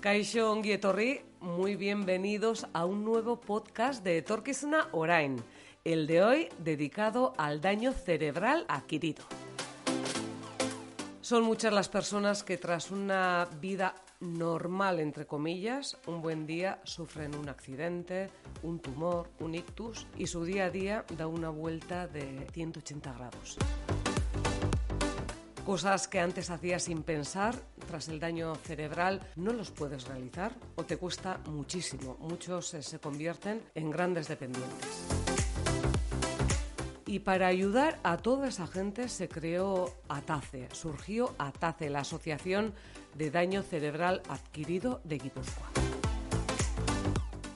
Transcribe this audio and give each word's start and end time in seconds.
Kaixo 0.00 0.50
Ongietorri, 0.50 1.20
muy 1.40 1.76
bienvenidos 1.76 2.66
a 2.72 2.86
un 2.86 3.04
nuevo 3.04 3.38
podcast 3.38 4.02
de 4.02 4.22
Torquisuna 4.22 4.88
Orain, 4.92 5.36
el 5.84 6.06
de 6.06 6.22
hoy 6.22 6.48
dedicado 6.58 7.34
al 7.36 7.60
daño 7.60 7.92
cerebral 7.92 8.64
adquirido. 8.68 9.22
Son 11.20 11.44
muchas 11.44 11.74
las 11.74 11.90
personas 11.90 12.42
que 12.42 12.56
tras 12.56 12.90
una 12.90 13.46
vida 13.60 13.94
normal, 14.20 15.00
entre 15.00 15.26
comillas, 15.26 15.98
un 16.06 16.22
buen 16.22 16.46
día 16.46 16.80
sufren 16.84 17.34
un 17.34 17.50
accidente, 17.50 18.30
un 18.62 18.80
tumor, 18.80 19.28
un 19.38 19.54
ictus 19.54 20.06
y 20.16 20.28
su 20.28 20.44
día 20.44 20.64
a 20.64 20.70
día 20.70 21.04
da 21.18 21.26
una 21.26 21.50
vuelta 21.50 22.06
de 22.06 22.46
180 22.54 23.12
grados. 23.12 23.58
Cosas 25.70 26.08
que 26.08 26.18
antes 26.18 26.50
hacías 26.50 26.82
sin 26.82 27.04
pensar, 27.04 27.54
tras 27.86 28.08
el 28.08 28.18
daño 28.18 28.56
cerebral, 28.56 29.20
no 29.36 29.52
los 29.52 29.70
puedes 29.70 30.08
realizar 30.08 30.52
o 30.74 30.82
te 30.82 30.96
cuesta 30.96 31.38
muchísimo. 31.46 32.16
Muchos 32.18 32.74
eh, 32.74 32.82
se 32.82 32.98
convierten 32.98 33.62
en 33.76 33.88
grandes 33.88 34.26
dependientes. 34.26 34.88
Y 37.06 37.20
para 37.20 37.46
ayudar 37.46 38.00
a 38.02 38.16
toda 38.16 38.48
esa 38.48 38.66
gente 38.66 39.08
se 39.08 39.28
creó 39.28 39.94
ATACE, 40.08 40.66
surgió 40.72 41.36
ATACE, 41.38 41.88
la 41.88 42.00
Asociación 42.00 42.74
de 43.14 43.30
Daño 43.30 43.62
Cerebral 43.62 44.22
Adquirido 44.28 45.00
de 45.04 45.18
Guipúzcoa. 45.18 45.89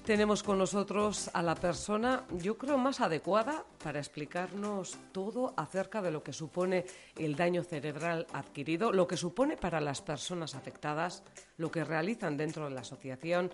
Tenemos 0.05 0.42
con 0.42 0.58
nosotros 0.58 1.30
a 1.33 1.42
la 1.42 1.55
persona, 1.55 2.24
yo 2.33 2.58
creo, 2.58 2.77
más 2.77 3.00
adecuada 3.00 3.64
para 3.83 4.00
explicarnos 4.00 4.98
todo 5.12 5.55
acerca 5.56 6.02
de 6.02 6.11
lo 6.11 6.22
que 6.22 6.34
supone 6.34 6.84
el 7.16 7.36
daño 7.36 7.62
cerebral 7.62 8.27
adquirido, 8.34 8.92
lo 8.92 9.08
que 9.08 9.16
supone 9.16 9.56
para 9.56 9.80
las 9.80 10.02
personas 10.02 10.55
afectadas, 10.55 11.22
lo 11.56 11.70
que 11.70 11.84
realizan 11.84 12.36
dentro 12.36 12.66
de 12.69 12.74
la 12.74 12.83
asociación 12.83 13.50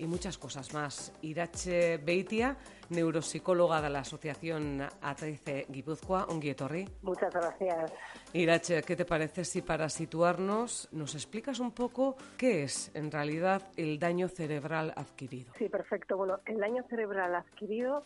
y 0.00 0.06
muchas 0.06 0.38
cosas 0.38 0.72
más. 0.72 1.12
Irache 1.20 1.98
Beitia, 1.98 2.56
neuropsicóloga 2.88 3.82
de 3.82 3.90
la 3.90 4.00
Asociación 4.00 4.80
A13 4.80 5.66
Guipúzcoa, 5.68 6.24
Ongietorri. 6.30 6.88
Muchas 7.02 7.32
gracias. 7.32 7.92
Irache, 8.32 8.82
¿qué 8.82 8.96
te 8.96 9.04
parece 9.04 9.44
si 9.44 9.60
para 9.60 9.88
situarnos 9.90 10.88
nos 10.92 11.14
explicas 11.14 11.60
un 11.60 11.72
poco 11.72 12.16
qué 12.38 12.62
es 12.62 12.90
en 12.94 13.10
realidad 13.10 13.62
el 13.76 13.98
daño 13.98 14.28
cerebral 14.28 14.94
adquirido? 14.96 15.52
Sí, 15.58 15.68
perfecto. 15.68 16.16
Bueno, 16.16 16.40
el 16.46 16.58
daño 16.58 16.82
cerebral 16.88 17.34
adquirido 17.34 18.04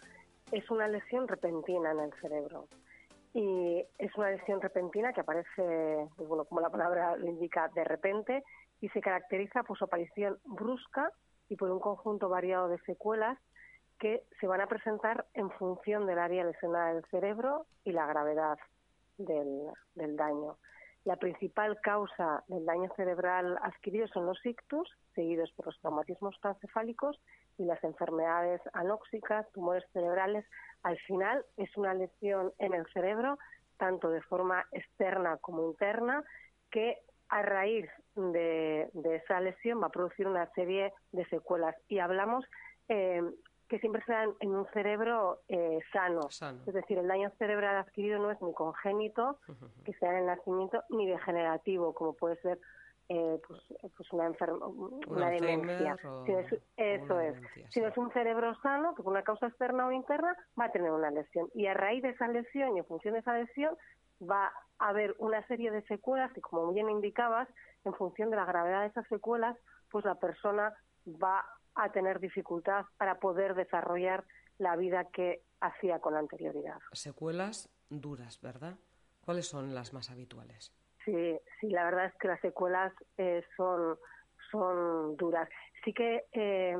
es 0.51 0.69
una 0.71 0.89
lesión 0.89 1.29
repentina 1.29 1.93
en 1.93 2.01
el 2.01 2.13
cerebro. 2.21 2.67
Y 3.33 3.85
es 3.99 4.15
una 4.17 4.31
lesión 4.31 4.61
repentina 4.61 5.13
que 5.13 5.21
aparece, 5.21 6.09
pues 6.17 6.29
bueno, 6.29 6.45
como 6.45 6.61
la 6.61 6.71
palabra 6.71 7.17
lo 7.17 7.27
indica, 7.27 7.69
de 7.75 7.85
repente 7.85 8.45
y 8.81 8.89
se 8.91 9.01
caracteriza 9.01 9.63
por 9.63 9.79
su 9.79 9.85
aparición 9.85 10.39
brusca 10.45 11.11
y 11.49 11.57
por 11.57 11.71
un 11.71 11.81
conjunto 11.81 12.29
variado 12.29 12.69
de 12.69 12.79
secuelas 12.81 13.39
que 13.99 14.25
se 14.41 14.47
van 14.47 14.61
a 14.61 14.67
presentar 14.67 15.27
en 15.35 15.51
función 15.53 16.07
del 16.07 16.19
área 16.19 16.45
lesionada 16.45 16.95
del 16.95 17.05
cerebro 17.07 17.67
y 17.85 17.93
la 17.93 18.07
gravedad 18.07 18.59
del, 19.19 20.17
daño. 20.17 20.57
La 21.05 21.17
principal 21.17 21.81
causa 21.81 22.43
del 22.49 22.65
daño 22.65 22.91
cerebral 22.97 23.59
adquirido 23.63 24.09
son 24.09 24.27
los 24.27 24.45
ictus, 24.45 24.91
seguidos 25.15 25.53
por 25.53 25.67
los 25.67 25.79
traumatismos 25.81 26.37
pancefálicos 26.39 27.21
y 27.59 27.65
las 27.65 27.83
enfermedades 27.85 28.61
anóxicas, 28.73 29.47
tumores 29.53 29.85
cerebrales. 29.93 30.45
Al 30.83 30.99
final 31.01 31.45
es 31.57 31.75
una 31.77 31.95
lesión 31.95 32.53
en 32.59 32.75
el 32.75 32.87
cerebro, 32.93 33.39
tanto 33.77 34.09
de 34.09 34.23
forma 34.23 34.65
externa 34.73 35.37
como 35.39 35.67
interna, 35.67 36.25
que 36.71 36.99
a 37.35 37.43
raíz 37.43 37.91
de, 38.15 38.89
esa 39.05 39.41
lesión 39.41 39.83
va 39.83 39.89
a 39.89 39.91
producir 39.91 40.29
una 40.29 40.47
serie 40.55 40.93
de 41.11 41.25
secuelas. 41.27 41.75
Y 41.89 41.99
hablamos 41.99 42.45
eh, 42.89 43.23
que 43.69 43.81
siempre 43.81 44.05
se 44.05 44.13
dan 44.13 44.35
en 44.39 44.55
un 44.55 44.67
cerebro 44.73 45.41
eh, 45.49 45.81
sano. 45.93 46.29
Es 46.65 46.75
decir, 46.75 46.97
el 46.97 47.09
daño 47.09 47.33
cerebral 47.37 47.77
adquirido 47.77 48.21
no 48.21 48.31
es 48.31 48.41
ni 48.41 48.55
congénito, 48.55 49.41
que 49.85 49.95
sea 49.95 50.13
en 50.13 50.19
el 50.19 50.27
nacimiento, 50.27 50.85
ni 50.91 51.09
degenerativo, 51.09 51.93
como 51.93 52.13
puede 52.13 52.37
ser 52.37 52.61
eh, 53.09 53.41
pues, 53.49 53.61
pues, 53.97 54.13
una, 54.13 54.31
una 55.09 55.31
demencia. 55.31 55.97
eso 56.77 57.21
es. 57.21 57.37
Si 57.71 57.81
no 57.81 57.89
es 57.89 57.97
un 57.97 58.13
cerebro 58.13 58.55
sano, 58.63 58.95
que 58.95 59.03
por 59.03 59.13
una 59.13 59.25
causa 59.25 59.49
externa 59.49 59.89
o 59.89 59.93
interna, 59.93 60.37
va 60.59 60.67
a 60.67 60.73
tener 60.73 60.93
una 60.93 61.11
lesión. 61.11 61.49
Y 61.53 61.67
a 61.67 61.75
raíz 61.75 62.01
de 62.05 62.11
esa 62.11 62.29
lesión 62.29 62.77
y 62.77 62.79
en 62.79 62.87
función 62.87 63.15
de 63.15 63.21
esa 63.21 63.37
lesión, 63.37 63.77
va 64.21 64.53
a 64.79 64.89
haber 64.89 65.15
una 65.19 65.47
serie 65.47 65.71
de 65.71 65.83
secuelas 65.83 66.33
que, 66.33 66.41
como 66.41 66.73
bien 66.73 66.91
indicabas, 66.91 67.49
en 67.85 67.95
función 67.95 68.31
de 68.31 68.37
la 68.37 68.45
gravedad 68.45 68.83
de 68.83 68.89
esas 68.89 69.07
secuelas, 69.09 69.57
pues 69.91 70.05
la 70.05 70.15
persona 70.17 70.73
va 71.07 71.45
a 71.75 71.91
tener 71.93 72.21
dificultad 72.21 72.85
para 72.97 73.19
poder 73.19 73.55
desarrollar 73.55 74.25
la 74.59 74.77
vida 74.77 75.05
que 75.13 75.43
hacía 75.61 75.99
con 76.01 76.17
anterioridad. 76.17 76.79
Secuelas 76.93 77.69
duras, 77.89 78.41
¿verdad? 78.41 78.77
¿Cuáles 79.21 79.49
son 79.49 79.75
las 79.75 79.93
más 79.93 80.11
habituales? 80.11 80.73
Sí, 81.05 81.39
sí, 81.61 81.69
la 81.69 81.85
verdad 81.85 82.07
es 82.07 82.15
que 82.19 82.29
las 82.29 82.41
secuelas 82.41 82.93
eh, 83.19 83.43
son, 83.57 83.99
son 84.51 85.17
duras. 85.17 85.49
Sí 85.85 85.93
que 85.93 86.25
eh, 86.33 86.77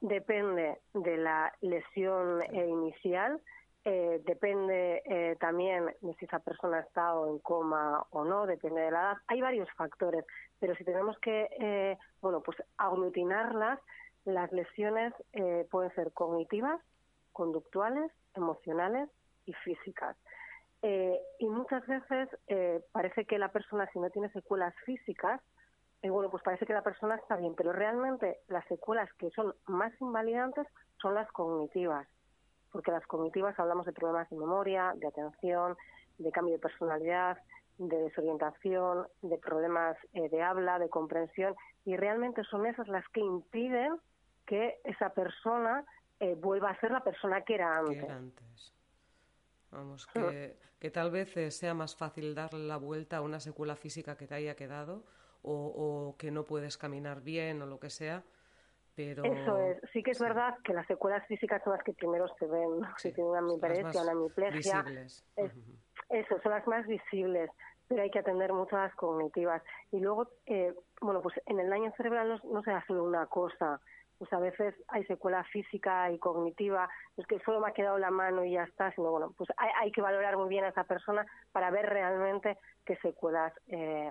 depende 0.00 0.80
de 0.94 1.16
la 1.16 1.52
lesión 1.60 2.42
eh, 2.42 2.66
inicial, 2.66 3.40
eh, 3.84 4.20
depende 4.26 5.02
eh, 5.06 5.36
también 5.40 5.86
de 6.02 6.14
si 6.16 6.26
esa 6.26 6.38
persona 6.40 6.78
ha 6.78 6.80
estado 6.80 7.28
en 7.28 7.38
coma 7.38 8.04
o 8.10 8.24
no, 8.24 8.44
depende 8.44 8.82
de 8.82 8.90
la 8.90 8.98
edad. 8.98 9.16
Hay 9.26 9.40
varios 9.40 9.70
factores, 9.72 10.24
pero 10.58 10.74
si 10.74 10.84
tenemos 10.84 11.18
que, 11.20 11.48
eh, 11.58 11.98
bueno, 12.20 12.42
pues 12.42 12.62
aglutinarlas, 12.76 13.80
las 14.26 14.52
lesiones 14.52 15.14
pueden 15.70 15.94
ser 15.94 16.12
cognitivas, 16.12 16.78
conductuales, 17.32 18.12
emocionales 18.34 19.08
y 19.46 19.54
físicas. 19.54 20.14
y 20.82 21.48
muchas 21.48 21.86
veces 21.86 22.28
parece 22.92 23.24
que 23.24 23.38
la 23.38 23.48
persona, 23.48 23.88
si 23.92 23.98
no 23.98 24.10
tiene 24.10 24.28
secuelas 24.30 24.74
físicas, 24.84 25.40
bueno, 26.02 26.30
pues 26.30 26.42
parece 26.42 26.66
que 26.66 26.74
la 26.74 26.82
persona 26.82 27.16
está 27.16 27.36
bien, 27.36 27.54
pero 27.56 27.72
realmente 27.72 28.40
las 28.48 28.66
secuelas 28.66 29.10
que 29.14 29.30
son 29.30 29.54
más 29.66 29.98
invalidantes 30.02 30.66
son 31.00 31.14
las 31.14 31.32
cognitivas 31.32 32.06
porque 32.70 32.90
las 32.90 33.06
cognitivas 33.06 33.58
hablamos 33.58 33.86
de 33.86 33.92
problemas 33.92 34.28
de 34.30 34.36
memoria, 34.36 34.92
de 34.96 35.06
atención, 35.06 35.76
de 36.18 36.30
cambio 36.30 36.54
de 36.54 36.60
personalidad, 36.60 37.38
de 37.78 37.96
desorientación, 37.96 39.06
de 39.22 39.38
problemas 39.38 39.96
eh, 40.12 40.28
de 40.28 40.42
habla, 40.42 40.78
de 40.78 40.88
comprensión, 40.88 41.54
y 41.84 41.96
realmente 41.96 42.44
son 42.44 42.66
esas 42.66 42.88
las 42.88 43.06
que 43.08 43.20
impiden 43.20 43.96
que 44.46 44.80
esa 44.84 45.10
persona 45.10 45.84
eh, 46.18 46.34
vuelva 46.34 46.70
a 46.70 46.80
ser 46.80 46.90
la 46.90 47.02
persona 47.02 47.42
que 47.42 47.54
era 47.54 47.78
antes. 47.78 48.74
Vamos, 49.70 50.06
que, 50.08 50.58
que 50.78 50.90
tal 50.90 51.10
vez 51.10 51.36
eh, 51.36 51.50
sea 51.50 51.74
más 51.74 51.94
fácil 51.96 52.34
darle 52.34 52.66
la 52.66 52.76
vuelta 52.76 53.18
a 53.18 53.20
una 53.22 53.40
secuela 53.40 53.76
física 53.76 54.16
que 54.16 54.26
te 54.26 54.34
haya 54.34 54.56
quedado 54.56 55.04
o, 55.42 55.54
o 55.54 56.16
que 56.16 56.30
no 56.30 56.44
puedes 56.44 56.76
caminar 56.76 57.22
bien 57.22 57.62
o 57.62 57.66
lo 57.66 57.78
que 57.78 57.88
sea, 57.88 58.24
eso 58.96 59.58
es. 59.58 59.78
Sí 59.92 60.02
que 60.02 60.10
es 60.10 60.20
verdad 60.20 60.54
que 60.64 60.72
las 60.72 60.86
secuelas 60.86 61.26
físicas 61.26 61.62
son 61.64 61.74
las 61.74 61.82
que 61.82 61.92
primero 61.92 62.26
se 62.38 62.46
ven. 62.46 62.80
si 62.98 63.12
tiene 63.12 63.30
una 63.30 63.40
hemiparesia, 63.40 64.02
una 64.02 64.12
hemiplegia. 64.12 64.84
Eso, 66.08 66.40
son 66.42 66.52
las 66.52 66.66
más 66.66 66.86
visibles, 66.88 67.50
pero 67.90 68.02
hay 68.02 68.10
que 68.10 68.20
atender 68.20 68.52
las 68.70 68.94
cognitivas. 68.94 69.62
Y 69.90 69.98
luego, 69.98 70.28
eh, 70.46 70.72
bueno, 71.00 71.20
pues 71.20 71.34
en 71.46 71.58
el 71.58 71.68
daño 71.68 71.92
cerebral 71.96 72.40
no, 72.44 72.62
se 72.62 72.70
hace 72.70 72.92
una 72.92 73.26
cosa 73.26 73.80
pues 74.16 74.30
a 74.34 74.38
veces 74.38 74.74
hay 74.88 75.02
secuela 75.06 75.42
física 75.44 76.12
y 76.12 76.18
cognitiva, 76.18 76.90
es 77.16 77.26
que 77.26 77.40
solo 77.40 77.58
me 77.58 77.70
ha 77.70 77.72
quedado 77.72 77.96
la 77.96 78.10
mano 78.10 78.44
y 78.44 78.52
ya 78.52 78.64
está, 78.64 78.94
sino 78.94 79.10
bueno, 79.10 79.32
pues 79.34 79.48
hay, 79.56 79.90
que 79.92 80.02
valorar 80.02 80.36
muy 80.36 80.50
bien 80.50 80.62
a 80.62 80.68
esa 80.68 80.84
persona 80.84 81.26
para 81.52 81.70
ver 81.70 81.86
realmente 81.86 82.58
qué 82.84 82.96
secuelas 82.96 83.54
eh, 83.68 84.10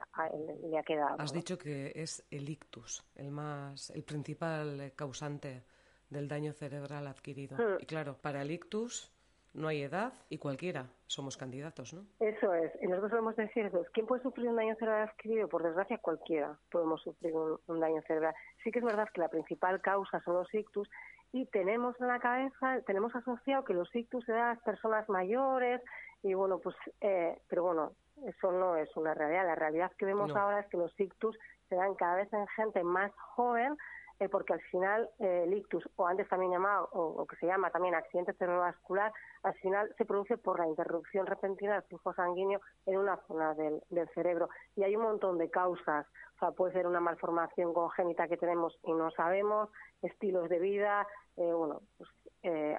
le 0.64 0.80
ha 0.80 0.82
quedado. 0.82 1.16
Has 1.20 1.32
dicho 1.32 1.60
que 1.60 1.92
es 1.94 2.26
el 2.32 2.50
ictus, 2.50 3.06
el 3.14 3.30
más, 3.30 3.92
el 3.92 4.04
principal 4.04 4.94
causante 4.96 5.64
del 6.10 6.28
daño 6.28 6.54
cerebral 6.54 7.06
adquirido. 7.06 7.56
Hmm. 7.58 7.78
Y 7.80 7.86
claro, 7.86 8.18
para 8.20 8.42
el 8.42 8.50
ictus 8.50 9.14
no 9.54 9.68
hay 9.68 9.84
edad 9.84 10.14
y 10.30 10.38
cualquiera 10.38 10.88
somos 11.08 11.38
candidatos, 11.38 11.94
¿no? 11.94 12.06
Eso 12.20 12.54
es. 12.54 12.72
Y 12.82 12.88
nosotros 12.88 13.12
podemos 13.12 13.36
decir 13.36 13.66
eso. 13.66 13.84
¿Quién 13.94 14.06
puede 14.06 14.22
sufrir 14.22 14.48
un 14.48 14.56
daño 14.56 14.76
cerebral 14.76 15.10
adquirido? 15.10 15.48
Por 15.48 15.64
desgracia, 15.64 15.98
cualquiera 15.98 16.58
podemos 16.72 17.02
sufrir 17.02 17.34
un, 17.34 17.80
daño 17.80 18.02
cerebral. 18.04 18.36
Sí 18.64 18.72
que 18.72 18.80
es 18.80 18.86
verdad 18.86 19.10
que 19.14 19.22
la 19.22 19.30
principal 19.30 19.82
causa 19.82 20.22
son 20.22 20.36
los 20.36 20.54
ictus 20.54 20.90
y 21.32 21.46
tenemos 21.48 22.00
en 22.00 22.08
la 22.08 22.20
cabeza, 22.20 22.82
tenemos 22.86 23.16
asociado 23.16 23.64
que 23.64 23.74
los 23.74 23.94
ictus 23.96 24.26
se 24.26 24.32
dan 24.32 24.42
a 24.42 24.54
las 24.54 24.64
personas 24.64 25.08
mayores 25.10 25.82
y 26.24 26.34
bueno, 26.34 26.60
pues, 26.60 26.76
eh, 27.02 27.40
pero 27.48 27.64
bueno, 27.64 27.94
eso 28.26 28.52
no 28.52 28.76
es 28.76 28.96
una 28.98 29.14
realidad. 29.14 29.46
La 29.46 29.56
realidad 29.56 29.92
que 29.98 30.06
vemos 30.06 30.36
ahora 30.36 30.60
es 30.60 30.68
que 30.68 30.78
los 30.78 30.98
ictus 31.00 31.38
se 31.70 31.76
dan 31.76 31.96
cada 31.96 32.16
vez 32.16 32.32
en 32.34 32.48
gente 32.48 32.84
más 32.84 33.12
joven 33.36 33.78
eh, 34.20 34.28
porque 34.28 34.52
al 34.52 34.62
final 34.64 35.10
eh, 35.20 35.44
el 35.46 35.54
ictus, 35.54 35.88
o 35.96 36.06
antes 36.06 36.28
también 36.28 36.52
llamado, 36.52 36.90
o, 36.92 37.26
que 37.26 37.38
se 37.38 37.46
llama 37.46 37.72
también 37.72 37.96
accidente 37.96 38.34
cerebrovascular, 38.34 39.14
al 39.44 39.54
final 39.56 39.94
se 39.98 40.04
produce 40.04 40.38
por 40.38 40.60
la 40.60 40.68
interrupción 40.68 41.26
repentina 41.26 41.76
del 41.76 41.84
flujo 41.84 42.14
sanguíneo 42.14 42.60
en 42.86 42.98
una 42.98 43.16
zona 43.28 43.54
del, 43.54 43.82
cerebro. 44.14 44.50
Y 44.76 44.84
hay 44.84 44.98
un 44.98 45.04
montón 45.04 45.38
de 45.38 45.50
causas. 45.50 46.06
O 46.36 46.40
sea, 46.40 46.52
puede 46.52 46.74
ser 46.74 46.86
una 46.86 47.00
malformación 47.00 47.74
congénita 47.74 48.28
que 48.28 48.36
tenemos 48.36 48.78
y 48.84 48.92
no 48.92 49.10
sabemos, 49.12 49.70
estilos 50.02 50.50
de 50.50 50.60
vida, 50.60 51.08
eh, 51.38 51.54
bueno, 51.54 51.82
pues 51.98 52.10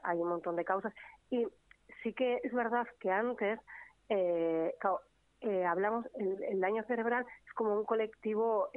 hay 0.03 0.19
un 0.19 0.29
montón 0.29 0.57
de 0.57 0.65
causas. 0.65 0.93
Y 1.31 1.47
sí 2.03 2.13
que 2.13 2.41
es 2.43 2.53
verdad 2.53 2.87
que 2.99 3.11
antes, 3.11 3.59
hablamos, 5.67 6.07
el, 6.17 6.61
daño 6.61 6.83
cerebral 6.85 7.25
es 7.47 7.53
como 7.55 7.75
un 7.75 7.85
colectivo 7.85 8.69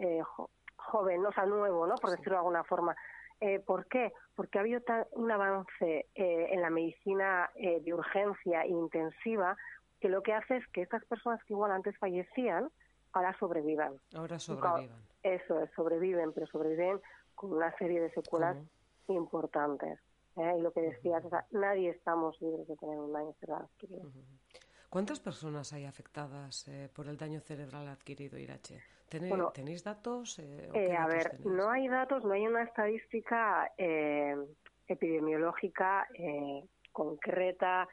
joven, 0.84 1.26
o 1.26 1.32
sea, 1.32 1.46
nuevo, 1.46 1.88
¿no? 1.88 1.96
Por 1.96 2.12
decirlo 2.12 2.34
de 2.34 2.38
alguna 2.38 2.64
forma. 2.64 2.96
Eh, 3.40 3.60
¿Por 3.60 3.88
qué? 3.88 4.14
Porque 4.36 4.58
ha 4.58 4.62
habido 4.62 4.82
un 5.12 5.32
avance 5.32 6.08
eh, 6.16 6.48
en 6.52 6.62
la 6.62 6.70
medicina 6.70 7.50
eh, 7.56 7.82
de 7.82 7.94
urgencia 7.94 8.66
intensiva 8.66 9.58
que 10.00 10.10
lo 10.10 10.22
que 10.24 10.34
hace 10.34 10.58
es 10.58 10.68
que 10.70 10.82
estas 10.82 11.04
personas 11.06 11.44
que 11.44 11.54
igual 11.54 11.72
antes 11.72 11.98
fallecían, 11.98 12.70
ahora 13.12 13.38
sobrevivan. 13.40 14.00
Ahora 14.16 14.40
sobrevivan. 14.40 14.98
Eso 15.24 15.60
es, 15.60 15.70
sobreviven, 15.76 16.34
pero 16.34 16.48
sobreviven 16.48 17.02
con 17.36 17.54
una 17.54 17.76
serie 17.78 18.02
de 18.02 18.12
secuelas 18.12 18.58
importantes. 19.08 20.00
Y 20.36 20.62
lo 20.62 20.72
que 20.72 20.82
decías, 20.82 21.24
o 21.24 21.30
sea, 21.30 21.46
nadie 21.52 21.90
estamos 21.92 22.42
libres 22.42 22.68
de 22.68 22.76
tener 22.76 22.98
un 22.98 23.14
daño 23.14 23.34
cerebral 23.40 23.64
adquirido. 23.64 24.10
¿Cuántas 24.90 25.20
personas 25.20 25.74
hay 25.74 25.86
afectadas 25.86 26.70
por 26.94 27.08
el 27.08 27.18
daño 27.18 27.40
cerebral 27.40 27.88
adquirido, 27.88 28.38
Irache? 28.38 28.82
¿Tenéis, 29.54 29.84
datos? 29.84 30.40
Eh, 30.40 30.70
eh, 30.74 30.96
a 30.96 31.06
ver, 31.06 31.40
no 31.46 31.70
hay 31.70 31.88
datos, 31.88 32.24
no 32.24 32.34
hay 32.34 32.48
una 32.48 32.64
estadística 32.64 33.72
eh, 33.78 34.36
epidemiológica 34.88 36.08
concreta. 36.92 37.88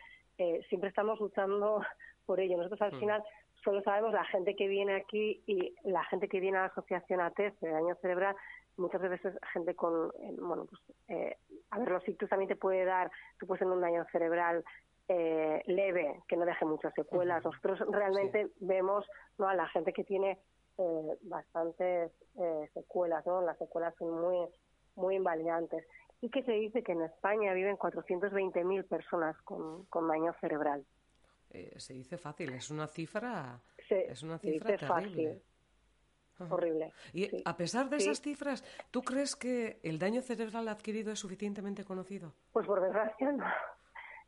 siempre 0.69 0.89
estamos 0.89 1.21
luchando 1.21 1.83
por 2.25 2.41
ello. 2.41 2.57
Nosotros 2.57 2.81
al 2.81 2.95
mm. 2.95 3.01
final 3.01 3.23
solo 3.63 3.83
sabemos 3.83 4.15
la 4.15 4.25
gente 4.25 4.57
que 4.57 4.67
viene 4.67 4.95
aquí 4.95 5.43
y 5.47 5.75
la 5.85 6.03
gente 6.05 6.29
que 6.29 6.41
viene 6.41 6.57
a 6.57 6.63
la 6.63 6.67
asociación 6.69 7.21
ATES 7.21 7.61
de 7.61 7.71
daño 7.71 7.95
cerebral, 7.97 8.35
muchas 8.79 9.03
veces 9.03 9.35
gente 9.53 9.75
con, 9.75 10.11
bueno, 10.41 10.67
pues, 10.67 11.37
a 11.71 11.79
ver, 11.79 11.91
los 11.91 12.09
ictus 12.09 12.31
también 12.31 12.49
te 12.49 12.57
puede 12.57 12.87
dar, 12.87 13.11
tú 13.39 13.47
puedes 13.47 13.59
tener 13.59 13.75
un 13.75 13.83
daño 13.83 14.07
cerebral 14.11 14.65
leve, 15.67 16.23
que 16.29 16.37
no 16.37 16.47
deje 16.47 16.65
muchas 16.65 16.95
secuelas. 16.95 17.45
Nosotros 17.45 17.81
realmente 17.91 18.49
vemos 18.61 19.05
¿no? 19.39 19.49
a 19.49 19.55
la 19.55 19.69
gente 19.69 19.93
que 19.93 20.05
tiene 20.05 20.39
eh, 20.81 21.19
bastantes 21.23 22.11
eh, 22.39 22.71
secuelas, 22.73 23.27
¿no? 23.27 23.43
Las 23.43 23.59
secuelas 23.59 23.95
son 23.99 24.19
muy, 24.21 24.49
muy 24.97 25.17
invalidantes. 25.17 25.87
Y 26.23 26.31
que 26.31 26.43
se 26.43 26.53
dice 26.53 26.83
que 26.83 26.93
en 26.93 27.03
España 27.03 27.53
viven 27.53 27.77
420.000 27.77 28.89
personas 28.89 29.37
con, 29.43 29.85
con 29.87 30.09
daño 30.09 30.33
cerebral. 30.41 30.85
Eh, 31.51 31.75
se 31.79 31.95
dice 31.95 32.17
fácil, 32.17 32.53
es 32.55 32.71
una 32.71 32.87
cifra, 32.87 33.61
es 33.89 34.23
una 34.23 34.39
cifra 34.39 34.77
terrible. 34.77 35.43
Fácil. 36.37 36.53
Horrible. 36.53 36.93
Y 37.13 37.43
a 37.45 37.55
pesar 37.55 37.91
de 37.91 37.99
esas 37.99 38.23
cifras, 38.23 38.65
¿tú 38.91 39.03
crees 39.03 39.37
que 39.37 39.79
el 39.83 39.99
daño 39.99 40.23
cerebral 40.23 40.69
adquirido 40.69 41.13
es 41.13 41.19
suficientemente 41.19 41.85
conocido? 41.85 42.33
Pues 42.53 42.67
por 42.67 42.81
desgracia 42.81 43.33
no. 43.33 43.45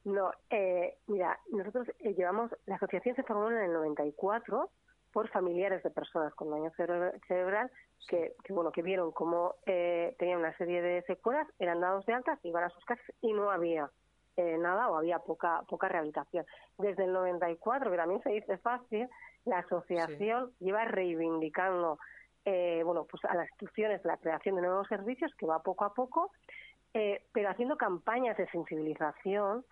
No, 0.04 0.32
eh, 0.50 0.99
mira, 1.06 1.38
nosotros 1.52 1.87
llevamos, 2.00 2.50
la 2.66 2.75
asociación 2.75 3.14
se 3.14 3.22
formó 3.22 3.50
en 3.50 3.58
el 3.58 3.72
94 3.72 4.69
por 5.12 5.29
familiares 5.29 5.82
de 5.82 5.91
personas 5.91 6.35
con 6.35 6.50
daño 6.50 6.70
cerebral 6.76 7.70
que, 8.09 8.35
bueno 8.49 8.73
que 8.73 8.82
vieron 8.82 9.12
cómo 9.12 9.55
eh, 9.67 10.14
tenían 10.19 10.41
una 10.41 10.56
serie 10.56 10.82
de 10.82 11.03
secuelas, 11.03 11.47
eran 11.59 11.81
dados 11.81 12.05
de 12.06 12.14
altas, 12.14 12.38
iban 12.43 12.64
a 12.64 12.70
sus 12.70 12.85
casas 12.85 13.05
y 13.20 13.32
no 13.32 13.50
había 13.50 13.91
eh, 14.37 14.56
nada 14.59 14.88
o 14.88 14.97
había 14.97 15.19
poca 15.19 15.62
poca 15.69 15.88
rehabilitación. 15.88 16.47
Desde 16.79 17.05
el 17.05 17.12
94, 17.12 17.91
que 17.91 17.97
también 17.97 18.23
se 18.23 18.31
dice 18.31 18.56
fácil, 18.59 19.06
la 19.44 19.59
asociación 19.59 20.53
lleva 20.59 20.87
reivindicando 20.87 21.99
eh, 22.47 22.82
bueno 22.82 23.05
pues 23.05 23.23
a 23.26 23.35
las 23.35 23.49
instituciones 23.50 24.05
la 24.05 24.17
creación 24.17 24.56
de 24.56 24.62
nuevos 24.62 24.88
servicios 24.88 25.32
que 25.37 25.47
va 25.47 25.62
poco 25.62 25.85
a 25.85 25.93
poco, 25.93 26.31
eh, 26.94 27.26
pero 27.32 27.50
haciendo 27.50 27.76
campañas 27.76 28.37
de 28.37 28.49
sensibilización 28.49 29.64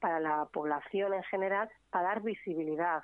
para 0.00 0.18
la 0.18 0.46
población 0.46 1.14
en 1.14 1.22
general 1.22 1.70
para 1.90 2.08
dar 2.08 2.22
visibilidad 2.22 3.00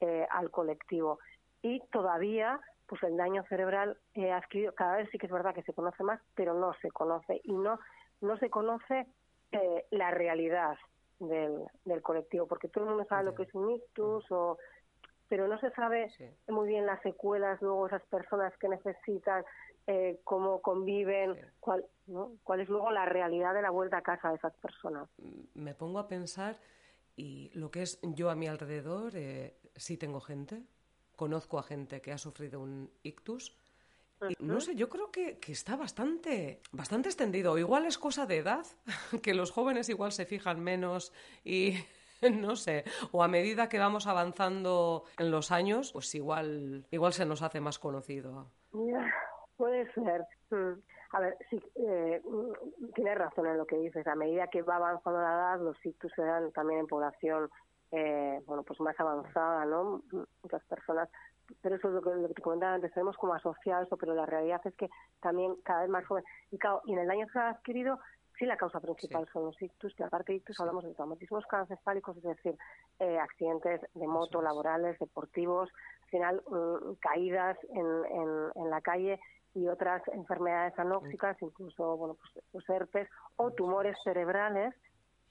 eh, 0.00 0.26
al 0.30 0.50
colectivo. 0.50 1.18
Y 1.62 1.80
todavía, 1.92 2.60
pues 2.86 3.02
el 3.02 3.16
daño 3.16 3.44
cerebral 3.48 3.98
eh, 4.14 4.32
adquirido, 4.32 4.74
cada 4.74 4.96
vez 4.96 5.08
sí 5.10 5.18
que 5.18 5.26
es 5.26 5.32
verdad 5.32 5.54
que 5.54 5.62
se 5.62 5.72
conoce 5.72 6.02
más, 6.02 6.20
pero 6.34 6.54
no 6.54 6.74
se 6.80 6.90
conoce 6.90 7.40
y 7.44 7.52
no, 7.52 7.78
no 8.20 8.38
se 8.38 8.50
conoce 8.50 9.06
eh, 9.52 9.86
la 9.90 10.10
realidad 10.10 10.76
del, 11.18 11.64
del 11.84 12.02
colectivo, 12.02 12.46
porque 12.46 12.68
todo 12.68 12.84
el 12.84 12.90
mundo 12.90 13.06
sabe 13.08 13.24
lo 13.24 13.34
que 13.34 13.42
es 13.42 13.54
un 13.54 13.70
ictus 13.70 14.24
o 14.30 14.58
pero 15.30 15.46
no 15.46 15.60
se 15.60 15.70
sabe 15.70 16.12
muy 16.48 16.66
bien 16.68 16.86
las 16.86 17.00
secuelas, 17.02 17.62
luego 17.62 17.86
esas 17.86 18.02
personas 18.06 18.52
que 18.58 18.68
necesitan, 18.68 19.44
eh, 19.86 20.18
cómo 20.24 20.60
conviven, 20.60 21.36
cuál, 21.60 21.86
¿no? 22.08 22.32
cuál 22.42 22.60
es 22.60 22.68
luego 22.68 22.90
la 22.90 23.04
realidad 23.04 23.54
de 23.54 23.62
la 23.62 23.70
vuelta 23.70 23.98
a 23.98 24.02
casa 24.02 24.30
de 24.30 24.34
esas 24.34 24.52
personas. 24.56 25.08
Me 25.54 25.72
pongo 25.72 26.00
a 26.00 26.08
pensar 26.08 26.56
y 27.14 27.52
lo 27.54 27.70
que 27.70 27.82
es 27.82 28.00
yo 28.02 28.28
a 28.28 28.34
mi 28.34 28.48
alrededor, 28.48 29.12
eh, 29.14 29.54
sí 29.80 29.96
tengo 29.96 30.20
gente, 30.20 30.62
conozco 31.16 31.58
a 31.58 31.62
gente 31.62 32.00
que 32.00 32.12
ha 32.12 32.18
sufrido 32.18 32.60
un 32.60 32.90
ictus. 33.02 33.56
Y 34.28 34.34
no 34.38 34.60
sé, 34.60 34.74
yo 34.74 34.90
creo 34.90 35.10
que, 35.10 35.38
que, 35.38 35.52
está 35.52 35.76
bastante, 35.76 36.60
bastante 36.72 37.08
extendido. 37.08 37.56
Igual 37.56 37.86
es 37.86 37.96
cosa 37.96 38.26
de 38.26 38.36
edad, 38.38 38.66
que 39.22 39.32
los 39.32 39.50
jóvenes 39.50 39.88
igual 39.88 40.12
se 40.12 40.26
fijan 40.26 40.60
menos 40.60 41.12
y 41.42 41.74
no 42.40 42.56
sé, 42.56 42.84
o 43.12 43.22
a 43.22 43.28
medida 43.28 43.68
que 43.68 43.78
vamos 43.78 44.06
avanzando 44.06 45.04
en 45.18 45.30
los 45.30 45.50
años, 45.50 45.92
pues 45.92 46.14
igual, 46.14 46.86
igual 46.90 47.12
se 47.12 47.24
nos 47.24 47.42
hace 47.42 47.60
más 47.60 47.78
conocido. 47.78 48.46
puede 49.56 49.92
ser. 49.92 50.24
Mm. 50.50 50.80
A 51.12 51.20
ver, 51.20 51.36
sí, 51.48 51.60
eh, 51.74 52.22
tienes 52.94 53.18
razón 53.18 53.46
en 53.46 53.58
lo 53.58 53.66
que 53.66 53.76
dices. 53.76 54.06
A 54.06 54.14
medida 54.14 54.46
que 54.46 54.62
va 54.62 54.76
avanzando 54.76 55.20
la 55.20 55.32
edad, 55.32 55.60
los 55.60 55.84
ictus 55.84 56.12
se 56.14 56.22
dan 56.22 56.52
también 56.52 56.80
en 56.80 56.86
población, 56.86 57.50
eh, 57.92 58.40
bueno, 58.46 58.62
pues 58.62 58.80
más 58.80 58.98
avanzada, 58.98 59.64
¿no? 59.64 60.02
Muchas 60.42 60.64
personas. 60.64 61.08
Pero 61.62 61.76
eso 61.76 61.88
es 61.88 61.94
lo 61.94 62.02
que, 62.02 62.10
lo 62.10 62.28
que 62.28 62.34
te 62.34 62.42
comentaba 62.42 62.74
antes, 62.74 62.92
tenemos 62.92 63.16
como 63.16 63.34
asociado 63.34 63.82
eso, 63.82 63.96
pero 63.96 64.14
la 64.14 64.26
realidad 64.26 64.60
es 64.64 64.74
que 64.76 64.88
también 65.20 65.56
cada 65.64 65.82
vez 65.82 65.90
más 65.90 66.06
joven. 66.06 66.24
Y 66.50 66.58
claro, 66.58 66.82
y 66.84 66.92
en 66.92 67.00
el 67.00 67.08
daño 67.08 67.26
que 67.26 67.38
ha 67.38 67.50
adquirido, 67.50 67.98
sí 68.38 68.46
la 68.46 68.56
causa 68.56 68.80
principal 68.80 69.28
son 69.32 69.46
los 69.46 69.60
ictus, 69.60 69.94
que 69.94 70.04
aparte 70.04 70.32
de 70.32 70.38
ictus 70.38 70.60
hablamos 70.60 70.84
de 70.84 70.94
traumatismos 70.94 71.44
craneoencefálicos, 71.46 72.16
es 72.18 72.22
decir, 72.22 72.56
eh, 73.00 73.18
accidentes 73.18 73.80
de 73.94 74.06
moto, 74.06 74.40
laborales, 74.40 74.98
deportivos, 75.00 75.68
al 76.04 76.08
final 76.08 76.42
mm, 76.48 76.94
caídas 77.00 77.58
en, 77.74 77.86
en, 77.86 78.50
en 78.54 78.70
la 78.70 78.80
calle 78.80 79.20
y 79.54 79.66
otras 79.66 80.06
enfermedades 80.08 80.78
anóxicas, 80.78 81.36
incluso 81.42 81.96
bueno, 81.96 82.14
pues, 82.14 82.44
los 82.52 82.68
herpes 82.70 83.08
o 83.36 83.50
tumores 83.50 83.96
cerebrales 84.04 84.74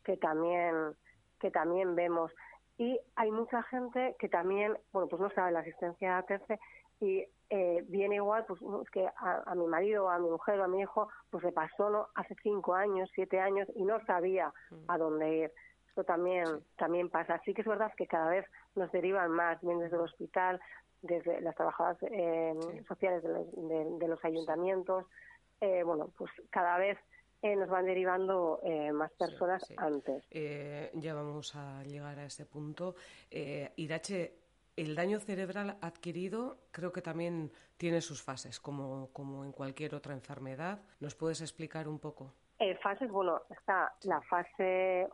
que 0.03 0.17
también 0.17 0.95
que 1.39 1.51
también 1.51 1.95
vemos 1.95 2.31
y 2.79 2.99
hay 3.15 3.29
mucha 3.29 3.61
gente 3.63 4.15
que 4.17 4.29
también 4.29 4.75
bueno 4.91 5.07
pues 5.07 5.21
no 5.21 5.29
sabe 5.31 5.51
la 5.51 5.59
existencia 5.59 6.23
de 6.27 6.35
ATC 6.35 6.59
y 7.01 7.25
eh, 7.51 7.83
viene 7.87 8.15
igual 8.15 8.45
pues 8.47 8.59
es 8.61 8.89
que 8.89 9.07
a, 9.07 9.53
mi 9.55 9.67
marido 9.67 10.09
a 10.09 10.17
mi 10.17 10.29
mujer 10.29 10.59
o 10.59 10.63
a 10.63 10.67
mi 10.67 10.81
hijo 10.81 11.09
pues 11.29 11.43
le 11.43 11.51
pasó 11.51 11.89
no 11.89 12.07
hace 12.15 12.35
cinco 12.41 12.73
años 12.73 13.09
siete 13.13 13.39
años 13.39 13.67
y 13.75 13.83
no 13.83 14.03
sabía 14.05 14.51
a 14.87 14.97
dónde 14.97 15.37
ir. 15.37 15.53
Esto 15.87 16.03
también 16.03 16.45
también 16.77 17.09
pasa. 17.09 17.35
Así 17.35 17.53
que 17.53 17.61
es 17.61 17.67
verdad 17.67 17.91
que 17.97 18.07
cada 18.07 18.29
vez 18.29 18.45
nos 18.75 18.91
derivan 18.91 19.31
más 19.31 19.59
bien 19.61 19.79
desde 19.79 19.97
el 19.97 20.03
hospital 20.03 20.61
desde 21.01 21.41
las 21.41 21.55
trabajadoras 21.55 21.97
eh, 22.11 22.53
sociales 22.87 23.23
de 23.23 24.07
los, 24.07 24.23
ayuntamientos, 24.25 25.05
eh, 25.61 25.83
bueno, 25.83 26.09
pues 26.17 26.31
cada 26.49 26.77
vez 26.77 26.97
eh, 27.41 27.55
nos 27.55 27.69
van 27.69 27.85
derivando 27.85 28.61
más 28.93 29.11
personas 29.13 29.63
antes. 29.77 30.23
ya 30.93 31.13
vamos 31.13 31.55
a 31.55 31.83
llegar 31.83 32.19
a 32.19 32.25
ese 32.25 32.45
punto. 32.45 32.95
Irache, 33.75 34.33
el 34.75 34.95
daño 34.95 35.19
cerebral 35.19 35.77
adquirido 35.81 36.57
creo 36.71 36.91
que 36.91 37.01
también 37.01 37.51
tiene 37.77 38.01
sus 38.01 38.21
fases, 38.21 38.59
como, 38.59 39.09
como 39.13 39.43
en 39.43 39.51
cualquier 39.51 39.95
otra 39.95 40.13
enfermedad. 40.13 40.79
¿Nos 40.99 41.15
puedes 41.15 41.41
explicar 41.41 41.87
un 41.87 41.99
poco? 41.99 42.33
fases, 42.81 43.09
bueno, 43.09 43.41
está 43.49 43.93
la 44.03 44.21
fase 44.21 45.07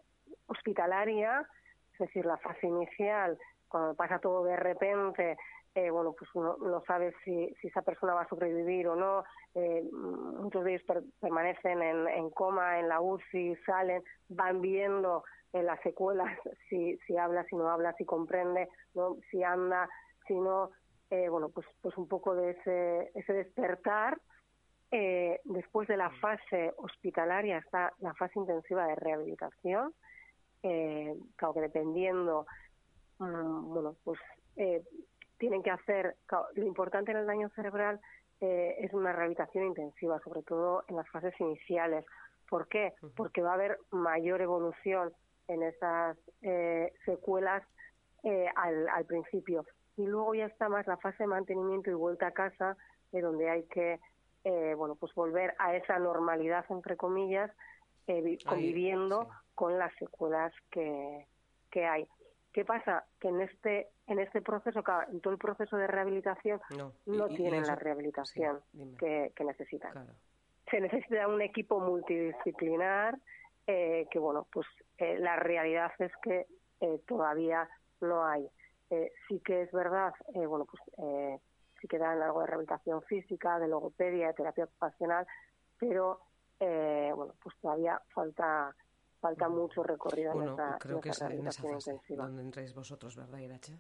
hospitalaria, 0.47 1.47
es 1.93 1.99
decir, 1.99 2.25
la 2.25 2.37
fase 2.37 2.67
inicial, 2.67 3.37
cuando 3.67 3.93
pasa 3.95 4.19
todo 4.19 4.43
de 4.43 4.55
repente, 4.55 5.37
eh, 5.75 5.89
bueno, 5.89 6.15
pues 6.17 6.29
uno 6.33 6.55
no 6.57 6.81
sabe 6.85 7.13
si, 7.23 7.53
si, 7.61 7.67
esa 7.67 7.81
persona 7.81 8.13
va 8.13 8.21
a 8.21 8.29
sobrevivir 8.29 8.87
o 8.87 8.95
no. 8.95 9.23
Eh, 9.53 9.83
muchos 9.91 10.63
de 10.63 10.75
ellos 10.75 11.03
permanecen 11.19 11.81
en, 11.81 12.07
en, 12.07 12.29
coma, 12.29 12.79
en 12.79 12.87
la 12.87 13.01
UCI, 13.01 13.57
salen, 13.65 14.01
van 14.29 14.61
viendo 14.61 15.25
eh, 15.51 15.61
las 15.63 15.81
secuelas, 15.81 16.27
si, 16.69 16.97
si 17.05 17.17
habla, 17.17 17.43
si 17.49 17.57
no 17.57 17.69
habla, 17.69 17.93
si 17.97 18.05
comprende, 18.05 18.69
¿no? 18.93 19.17
si 19.29 19.43
anda, 19.43 19.89
si 20.27 20.35
no. 20.35 20.71
bueno, 21.09 21.49
pues, 21.49 21.67
pues 21.81 21.97
un 21.97 22.07
poco 22.07 22.35
de 22.35 22.51
ese, 22.51 23.11
ese 23.13 23.33
despertar. 23.33 24.17
eh, 24.91 25.41
después 25.43 25.87
de 25.89 25.97
la 25.97 26.09
fase 26.21 26.73
hospitalaria 26.77 27.57
está 27.57 27.91
la 27.99 28.13
fase 28.13 28.39
intensiva 28.39 28.87
de 28.87 28.95
rehabilitación, 28.95 29.93
eh, 30.63 31.13
claro 31.35 31.53
que 31.53 31.61
dependiendo, 31.61 32.45
mm, 33.19 33.73
bueno, 33.73 33.95
pues 34.03 34.19
eh, 34.55 34.81
tienen 35.37 35.63
que 35.63 35.71
hacer, 35.71 36.15
lo 36.55 36.65
importante 36.65 37.11
en 37.11 37.17
el 37.17 37.27
daño 37.27 37.49
cerebral 37.49 37.99
eh, 38.41 38.75
es 38.79 38.93
una 38.93 39.13
rehabilitación 39.13 39.65
intensiva, 39.65 40.19
sobre 40.19 40.43
todo 40.43 40.83
en 40.87 40.97
las 40.97 41.09
fases 41.09 41.33
iniciales. 41.39 42.05
¿Por 42.49 42.67
qué? 42.67 42.93
Porque 43.15 43.41
va 43.41 43.51
a 43.51 43.55
haber 43.55 43.79
mayor 43.91 44.41
evolución 44.41 45.13
en 45.47 45.63
esas 45.63 46.17
eh, 46.41 46.93
secuelas 47.05 47.63
eh, 48.23 48.47
al, 48.55 48.87
al, 48.89 49.05
principio. 49.05 49.65
Y 49.97 50.05
luego 50.05 50.35
ya 50.35 50.45
está 50.45 50.67
más 50.67 50.85
la 50.87 50.97
fase 50.97 51.23
de 51.23 51.27
mantenimiento 51.27 51.89
y 51.89 51.93
vuelta 51.93 52.27
a 52.27 52.31
casa, 52.31 52.77
de 53.11 53.21
donde 53.21 53.49
hay 53.49 53.63
que 53.63 53.99
bueno 54.77 54.93
pues 54.93 55.11
volver 55.15 55.55
a 55.57 55.75
esa 55.75 55.97
normalidad, 55.97 56.63
entre 56.69 56.95
comillas, 56.95 57.49
conviviendo 58.45 59.27
con 59.55 59.79
las 59.79 59.91
secuelas 59.95 60.53
que, 60.69 61.25
que 61.71 61.83
hay. 61.83 62.07
¿Qué 62.55 62.63
pasa? 62.63 63.03
Que 63.19 63.27
en 63.27 63.41
este 63.41 63.89
en 64.07 64.17
este 64.17 64.41
proceso, 64.41 64.81
en 65.11 65.19
todo 65.19 65.33
el 65.33 65.37
proceso 65.37 65.75
de 65.75 65.87
rehabilitación, 65.87 66.61
no, 67.05 67.27
tienen 67.27 67.63
la 67.67 67.75
rehabilitación 67.75 68.61
que, 68.97 69.33
necesitan. 69.43 70.07
Se 70.71 70.79
necesita 70.79 71.27
un 71.27 71.41
equipo 71.41 71.81
multidisciplinar 71.81 73.19
eh, 73.67 74.07
que, 74.09 74.19
bueno, 74.19 74.47
pues 74.53 74.65
eh, 74.99 75.19
la 75.19 75.35
realidad 75.35 75.91
es 75.99 76.13
que 76.23 76.45
eh, 76.79 77.01
todavía 77.05 77.67
no 77.99 78.23
hay. 78.23 78.47
sí 79.27 79.41
que 79.41 79.63
es 79.63 79.71
verdad, 79.73 80.13
bueno, 80.47 80.65
pues 80.65 80.81
sí 81.81 81.87
que 81.89 81.97
dan 81.97 82.21
algo 82.21 82.39
de 82.39 82.47
rehabilitación 82.47 83.01
física, 83.01 83.59
de 83.59 83.67
logopedia, 83.67 84.27
de 84.27 84.33
terapia 84.33 84.63
ocupacional, 84.63 85.27
pero, 85.77 86.21
bueno, 86.57 87.33
pues 87.43 87.53
todavía 87.59 88.01
falta 88.13 88.73
falta 89.25 89.49
mucho 89.49 89.81
recorrido 89.81 90.33
en 90.33 90.49
esa, 90.49 90.77
creo 90.79 91.01
que 91.01 91.09
es 91.09 91.19
en 91.21 91.47
esa 91.47 91.63
fase 91.63 91.99
donde 92.09 92.43
entráis 92.43 92.75
vosotros, 92.75 93.15
¿verdad, 93.15 93.39
Irache? 93.39 93.73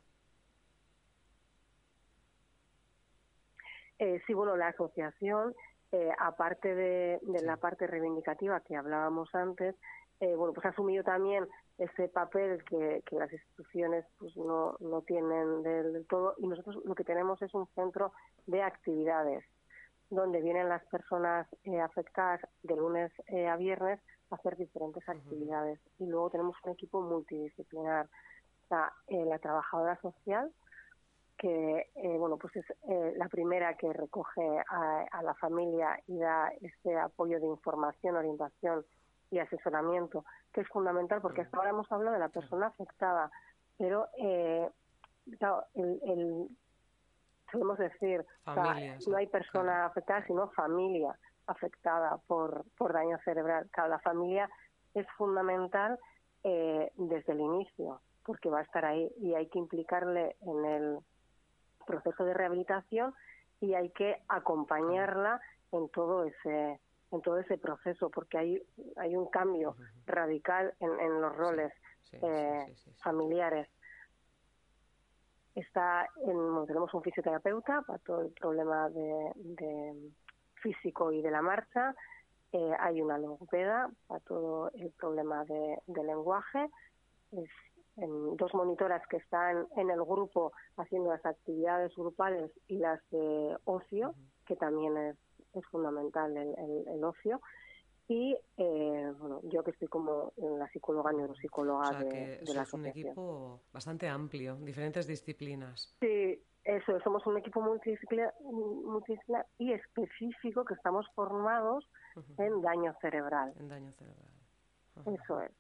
Eh, 3.99 4.19
sí, 4.25 4.33
bueno, 4.33 4.57
la 4.57 4.69
asociación, 4.69 5.53
eh, 5.91 6.09
aparte 6.17 6.73
de, 6.73 7.19
la 7.43 7.57
parte 7.57 7.85
reivindicativa 7.85 8.59
que 8.61 8.75
hablábamos 8.75 9.35
antes, 9.35 9.75
eh, 10.19 10.33
bueno, 10.35 10.51
pues 10.53 10.65
ha 10.65 10.69
asumido 10.69 11.03
también 11.03 11.47
ese 11.77 12.07
papel 12.07 12.63
que, 12.63 13.03
las 13.11 13.31
instituciones 13.31 14.03
pues 14.17 14.35
no, 14.35 14.77
no 14.79 15.03
tienen 15.03 15.61
del, 15.61 16.07
todo. 16.07 16.33
Y 16.39 16.47
nosotros 16.47 16.77
lo 16.85 16.95
que 16.95 17.03
tenemos 17.03 17.39
es 17.43 17.53
un 17.53 17.67
centro 17.75 18.13
de 18.47 18.63
actividades 18.63 19.45
donde 20.09 20.41
vienen 20.41 20.69
las 20.69 20.83
personas 20.85 21.47
afectadas 21.83 22.41
de 22.63 22.75
lunes 22.75 23.11
a 23.47 23.55
viernes 23.57 23.99
hacer 24.31 24.57
diferentes 24.57 25.07
actividades. 25.07 25.79
Y 25.99 26.05
luego 26.05 26.29
tenemos 26.29 26.55
un 26.63 26.71
equipo 26.71 27.01
multidisciplinar. 27.01 28.07
Está 28.63 28.93
eh, 29.07 29.25
la 29.25 29.37
trabajadora 29.39 29.99
social, 30.01 30.51
que 31.37 31.91
eh, 31.95 32.17
bueno 32.17 32.37
pues 32.37 32.55
es 32.55 32.65
eh, 32.89 33.13
la 33.17 33.27
primera 33.27 33.75
que 33.75 33.91
recoge 33.93 34.41
a, 34.69 35.21
la 35.21 35.33
familia 35.35 35.99
y 36.07 36.17
da 36.17 36.51
este 36.61 36.97
apoyo 36.97 37.39
de 37.39 37.45
información, 37.45 38.15
orientación 38.15 38.85
y 39.29 39.39
asesoramiento, 39.39 40.25
que 40.53 40.61
es 40.61 40.67
fundamental 40.69 41.21
porque 41.21 41.41
hasta 41.41 41.57
ahora 41.57 41.71
hemos 41.71 41.91
hablado 41.91 42.13
de 42.13 42.19
la 42.19 42.29
persona 42.29 42.67
afectada, 42.67 43.29
pero 43.77 44.07
claro, 45.37 45.63
el, 45.73 45.99
el, 46.03 46.47
podemos 47.51 47.77
decir, 47.77 48.25
no 49.07 49.17
hay 49.17 49.27
persona 49.27 49.85
afectada, 49.85 50.25
sino 50.25 50.47
familia 50.49 51.17
afectada 51.47 52.17
por, 52.27 52.65
por 52.77 52.93
daño 52.93 53.17
cerebral. 53.23 53.69
Cada 53.71 53.99
familia 53.99 54.49
es 54.93 55.05
fundamental 55.17 55.99
eh, 56.43 56.91
desde 56.95 57.33
el 57.33 57.41
inicio, 57.41 58.01
porque 58.23 58.49
va 58.49 58.59
a 58.59 58.63
estar 58.63 58.85
ahí 58.85 59.11
y 59.17 59.35
hay 59.35 59.47
que 59.47 59.59
implicarle 59.59 60.35
en 60.41 60.65
el 60.65 60.99
proceso 61.85 62.25
de 62.25 62.33
rehabilitación 62.33 63.13
y 63.59 63.73
hay 63.73 63.89
que 63.91 64.21
acompañarla 64.27 65.39
en 65.71 65.89
todo 65.89 66.23
ese 66.23 66.79
en 67.11 67.21
todo 67.21 67.37
ese 67.37 67.57
proceso 67.57 68.09
porque 68.09 68.37
hay 68.37 68.61
hay 68.97 69.15
un 69.15 69.27
cambio 69.27 69.75
radical 70.05 70.73
en, 70.79 70.99
en 70.99 71.21
los 71.21 71.35
roles 71.35 71.71
eh, 72.13 72.75
familiares. 73.03 73.67
Está 75.53 76.07
en, 76.25 76.65
tenemos 76.67 76.93
un 76.93 77.01
fisioterapeuta 77.01 77.81
para 77.83 77.99
todo 77.99 78.21
el 78.21 78.31
problema 78.33 78.89
de 78.89 80.11
físico 80.65 81.11
y 81.11 81.21
de 81.21 81.29
la 81.29 81.41
marcha. 81.41 81.95
Eh, 82.51 82.71
hay 82.79 83.01
una 83.01 83.17
logopeda 83.17 83.89
para 84.07 84.19
todo 84.21 84.71
el 84.73 84.89
problema 84.91 85.45
de, 85.45 86.03
lenguaje. 86.03 86.69
dos 88.37 88.53
monitoras 88.53 89.01
que 89.07 89.17
están 89.17 89.67
en 89.77 89.89
el 89.89 90.01
grupo 90.03 90.51
haciendo 90.77 91.11
las 91.11 91.25
actividades 91.25 91.93
grupales 91.95 92.51
y 92.67 92.77
las 92.77 92.99
de 93.11 93.57
ocio, 93.65 94.15
que 94.47 94.55
también 94.55 94.97
es, 94.97 95.17
es 95.53 95.65
fundamental 95.67 96.35
el, 96.35 97.03
ocio. 97.03 97.41
Y 98.07 98.37
eh, 98.57 99.11
bueno, 99.17 99.41
yo 99.43 99.63
que 99.63 99.71
estoy 99.71 99.87
como 99.87 100.31
la 100.37 100.67
psicóloga 100.69 101.11
neuropsicóloga 101.11 102.03
de, 102.03 102.39
de 102.43 102.53
la 102.53 102.63
es 102.63 102.73
un 102.73 102.85
equipo 102.85 103.61
bastante 103.73 104.07
amplio, 104.07 104.55
diferentes 104.57 105.07
disciplinas. 105.07 105.95
Sí, 105.99 106.39
eso, 106.65 106.99
somos 107.01 107.25
un 107.27 107.37
equipo 107.37 107.61
multidisciplinar, 107.61 108.33
y 109.59 109.71
específico 109.71 110.65
que 110.65 110.73
estamos 110.73 111.05
formados 111.13 111.87
en 112.37 112.61
daño 112.61 112.93
cerebral. 113.01 113.53
En 113.59 113.69
daño 113.69 113.91
cerebral. 113.91 114.31
Eso 115.05 115.41
es. 115.41 115.51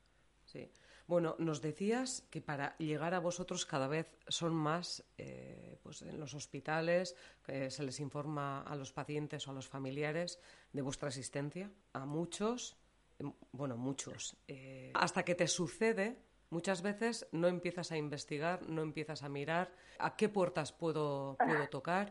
Sí. 0.45 0.71
Bueno, 1.07 1.35
nos 1.37 1.61
decías 1.61 2.21
que 2.31 2.41
para 2.41 2.75
llegar 2.77 3.13
a 3.13 3.19
vosotros 3.19 3.67
cada 3.67 3.87
vez 3.87 4.17
son 4.27 4.55
más 4.55 5.05
eh, 5.19 5.77
pues 5.83 6.01
en 6.01 6.19
los 6.19 6.33
hospitales, 6.33 7.15
que 7.43 7.69
se 7.69 7.83
les 7.83 7.99
informa 7.99 8.61
a 8.61 8.75
los 8.75 8.91
pacientes 8.91 9.47
o 9.47 9.51
a 9.51 9.53
los 9.53 9.67
familiares 9.67 10.39
de 10.73 10.81
vuestra 10.81 11.09
asistencia. 11.09 11.71
A 11.93 12.07
muchos, 12.07 12.77
em, 13.19 13.31
bueno, 13.51 13.77
muchos. 13.77 14.35
Eh, 14.47 14.91
hasta 14.95 15.23
que 15.23 15.35
te 15.35 15.47
sucede 15.47 16.17
Muchas 16.55 16.81
veces 16.81 17.27
no 17.33 17.49
empiezas 17.49 17.91
a 17.91 17.97
investigar, 17.97 18.69
no 18.69 18.81
empiezas 18.81 19.23
a 19.23 19.27
mirar 19.27 19.73
a 19.99 20.15
qué 20.15 20.29
puertas 20.29 20.71
puedo, 20.71 21.35
puedo 21.37 21.67
tocar. 21.67 22.09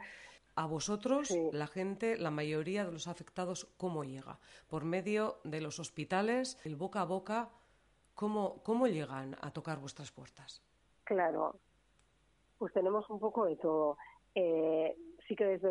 A 0.55 0.67
vosotros, 0.67 1.31
la 1.53 1.67
gente, 1.67 2.19
la 2.19 2.31
mayoría 2.31 2.85
de 2.85 2.93
los 2.93 3.09
afectados, 3.09 3.73
¿cómo 3.79 4.05
llega? 4.05 4.39
Por 4.69 4.85
medio 4.85 5.39
de 5.45 5.63
los 5.63 5.79
hospitales, 5.79 6.59
el 6.67 6.77
boca 6.77 7.01
a 7.01 7.07
boca, 7.07 7.49
¿cómo, 8.15 8.63
cómo 8.63 8.87
llegan 8.87 9.35
a 9.41 9.51
tocar 9.51 9.79
vuestras 9.79 10.13
puertas? 10.13 10.63
Claro, 11.05 11.59
pues 12.59 12.71
tenemos 12.75 13.09
un 13.09 13.21
poco 13.21 13.47
de 13.47 13.57
todo. 13.57 13.97
Eh, 14.35 14.95
sí 15.27 15.35
que 15.37 15.47
desde, 15.47 15.71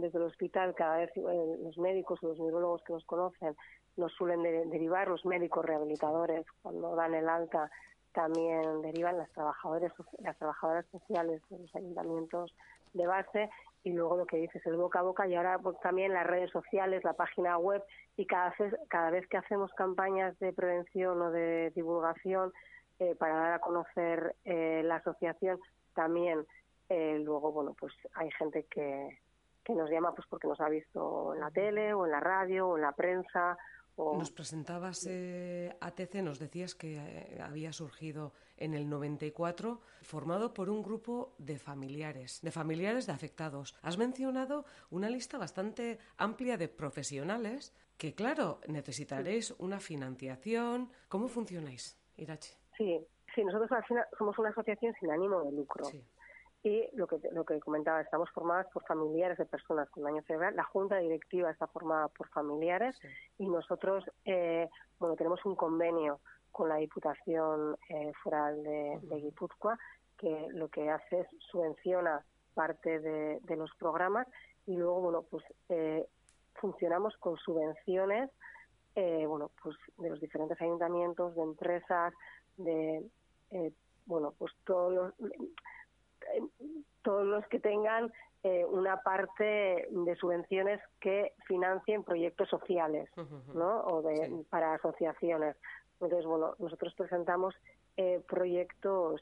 desde 0.00 0.18
el 0.18 0.24
hospital 0.24 0.74
cada 0.74 0.96
vez 0.96 1.10
eh, 1.16 1.56
los 1.62 1.76
médicos 1.76 2.18
o 2.22 2.28
los 2.28 2.38
neurólogos 2.38 2.82
que 2.82 2.94
nos 2.94 3.04
conocen 3.04 3.54
nos 3.96 4.12
suelen 4.12 4.42
derivar 4.70 5.08
los 5.08 5.24
médicos 5.24 5.64
rehabilitadores 5.64 6.46
cuando 6.62 6.94
dan 6.94 7.14
el 7.14 7.28
alta 7.28 7.70
también 8.12 8.82
derivan 8.82 9.18
las 9.18 9.30
trabajadoras 9.30 9.92
las 10.18 10.36
trabajadoras 10.38 10.86
sociales 10.90 11.42
de 11.48 11.58
los 11.58 11.74
ayuntamientos 11.74 12.54
de 12.92 13.06
base 13.06 13.50
y 13.84 13.92
luego 13.92 14.16
lo 14.16 14.26
que 14.26 14.38
dices 14.38 14.64
el 14.66 14.76
boca 14.76 14.98
a 14.98 15.02
boca 15.02 15.26
y 15.26 15.34
ahora 15.34 15.58
pues, 15.58 15.78
también 15.80 16.12
las 16.12 16.26
redes 16.26 16.50
sociales 16.50 17.04
la 17.04 17.12
página 17.12 17.56
web 17.56 17.82
y 18.16 18.26
cada 18.26 18.54
vez 18.58 18.74
cada 18.88 19.10
vez 19.10 19.26
que 19.28 19.36
hacemos 19.36 19.72
campañas 19.74 20.38
de 20.38 20.52
prevención 20.52 21.20
o 21.22 21.30
de 21.30 21.70
divulgación 21.74 22.52
eh, 22.98 23.14
para 23.14 23.34
dar 23.34 23.52
a 23.54 23.58
conocer 23.60 24.34
eh, 24.44 24.82
la 24.84 24.96
asociación 24.96 25.58
también 25.94 26.44
eh, 26.88 27.20
luego 27.22 27.52
bueno 27.52 27.74
pues 27.78 27.92
hay 28.14 28.30
gente 28.32 28.64
que 28.64 29.18
que 29.64 29.74
nos 29.74 29.90
llama 29.90 30.14
pues 30.14 30.26
porque 30.28 30.48
nos 30.48 30.60
ha 30.60 30.68
visto 30.68 31.34
en 31.34 31.40
la 31.40 31.50
tele 31.50 31.94
o 31.94 32.06
en 32.06 32.12
la 32.12 32.20
radio 32.20 32.68
o 32.68 32.76
en 32.76 32.82
la 32.82 32.92
prensa 32.92 33.56
nos 34.16 34.30
presentabas 34.30 35.06
eh, 35.08 35.76
ATC, 35.80 36.16
nos 36.22 36.38
decías 36.38 36.74
que 36.74 36.96
eh, 36.96 37.40
había 37.42 37.72
surgido 37.72 38.32
en 38.56 38.74
el 38.74 38.88
94, 38.88 39.80
formado 40.02 40.52
por 40.52 40.68
un 40.70 40.82
grupo 40.82 41.34
de 41.38 41.58
familiares, 41.58 42.40
de 42.42 42.50
familiares 42.50 43.06
de 43.06 43.12
afectados. 43.12 43.74
Has 43.82 43.98
mencionado 43.98 44.64
una 44.90 45.08
lista 45.08 45.38
bastante 45.38 45.98
amplia 46.16 46.56
de 46.56 46.68
profesionales 46.68 47.74
que, 47.96 48.14
claro, 48.14 48.60
necesitaréis 48.66 49.52
una 49.58 49.80
financiación. 49.80 50.90
¿Cómo 51.08 51.28
funcionáis, 51.28 51.98
Irache? 52.16 52.56
Sí, 52.76 52.98
sí, 53.34 53.44
nosotros 53.44 53.70
somos 54.18 54.38
una 54.38 54.50
asociación 54.50 54.94
sin 54.98 55.10
ánimo 55.10 55.42
de 55.44 55.52
lucro. 55.52 55.84
Sí. 55.84 56.02
Y 56.62 56.88
lo 56.94 57.06
que, 57.06 57.18
lo 57.32 57.44
que 57.44 57.58
comentaba, 57.60 58.02
estamos 58.02 58.28
formadas 58.30 58.66
por 58.72 58.84
familiares 58.84 59.38
de 59.38 59.46
personas 59.46 59.88
con 59.88 60.02
daño 60.02 60.22
cerebral. 60.22 60.54
La 60.56 60.64
junta 60.64 60.98
directiva 60.98 61.50
está 61.50 61.66
formada 61.66 62.08
por 62.08 62.28
familiares 62.28 62.98
y 63.38 63.48
nosotros, 63.48 64.04
eh, 64.26 64.68
bueno, 64.98 65.16
tenemos 65.16 65.44
un 65.46 65.56
convenio 65.56 66.20
con 66.52 66.68
la 66.68 66.76
Diputación 66.76 67.76
eh, 67.88 68.12
Foral 68.22 68.62
de, 68.62 69.20
Guipúzcoa 69.22 69.78
que 70.18 70.48
lo 70.50 70.68
que 70.68 70.90
hace 70.90 71.20
es 71.20 71.26
subvenciona 71.50 72.22
parte 72.52 72.98
de, 73.00 73.56
los 73.56 73.70
programas 73.78 74.26
y 74.66 74.76
luego, 74.76 75.00
bueno, 75.00 75.22
pues 75.30 75.42
eh, 75.70 76.06
funcionamos 76.54 77.16
con 77.16 77.38
subvenciones, 77.38 78.30
eh, 78.94 79.24
bueno, 79.26 79.50
pues 79.62 79.76
de 79.96 80.10
los 80.10 80.20
diferentes 80.20 80.60
ayuntamientos, 80.60 81.34
de 81.34 81.42
empresas, 81.42 82.12
de, 82.56 83.08
eh, 83.50 83.72
bueno, 84.04 84.34
pues 84.38 84.52
todos 84.64 84.92
los, 84.92 85.14
todos 87.02 87.26
los 87.26 87.46
que 87.48 87.60
tengan 87.60 88.12
una 88.68 89.02
parte 89.02 89.86
de 89.90 90.16
subvenciones 90.16 90.80
que 90.98 91.34
financien 91.46 92.04
proyectos 92.04 92.48
sociales, 92.48 93.10
¿no? 93.54 93.80
O 93.82 94.00
de, 94.00 94.44
para 94.48 94.74
asociaciones. 94.74 95.56
Entonces, 96.00 96.24
bueno, 96.24 96.54
nosotros 96.58 96.94
presentamos 96.94 97.54
proyectos, 98.26 99.20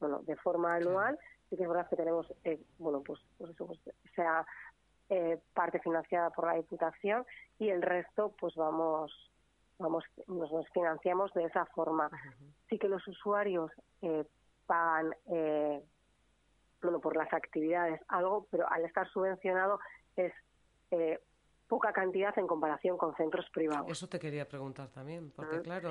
bueno, 0.00 0.20
de 0.22 0.36
forma 0.36 0.76
anual 0.76 1.18
sí 1.48 1.56
que 1.56 1.62
es 1.62 1.68
verdad 1.68 1.88
que 1.88 1.96
tenemos, 1.96 2.26
eh, 2.44 2.60
bueno, 2.78 3.02
pues, 3.02 3.20
pues 3.38 3.50
eso, 3.50 3.66
pues, 3.66 3.80
sea 4.14 4.46
eh, 5.08 5.40
parte 5.54 5.78
financiada 5.80 6.30
por 6.30 6.46
la 6.46 6.54
Diputación 6.54 7.24
y 7.58 7.68
el 7.68 7.82
resto, 7.82 8.34
pues 8.40 8.54
vamos, 8.56 9.12
vamos, 9.78 10.04
nos, 10.26 10.50
financiamos 10.70 11.32
de 11.34 11.44
esa 11.44 11.64
forma. 11.66 12.10
Sí 12.68 12.78
que 12.78 12.88
los 12.88 13.06
usuarios 13.06 13.70
eh, 14.02 14.24
pagan, 14.66 15.14
bueno, 16.86 17.00
por 17.00 17.16
las 17.16 17.32
actividades 17.32 18.00
algo, 18.08 18.46
pero 18.50 18.70
al 18.70 18.84
estar 18.84 19.08
subvencionado 19.08 19.78
es 20.16 20.32
poca 21.66 21.92
cantidad 21.92 22.36
en 22.38 22.46
comparación 22.46 22.96
con 22.96 23.14
centros 23.16 23.46
privados. 23.52 23.90
Eso 23.90 24.08
te 24.08 24.18
quería 24.18 24.48
preguntar 24.48 24.88
también, 24.88 25.30
porque 25.32 25.60
claro, 25.60 25.90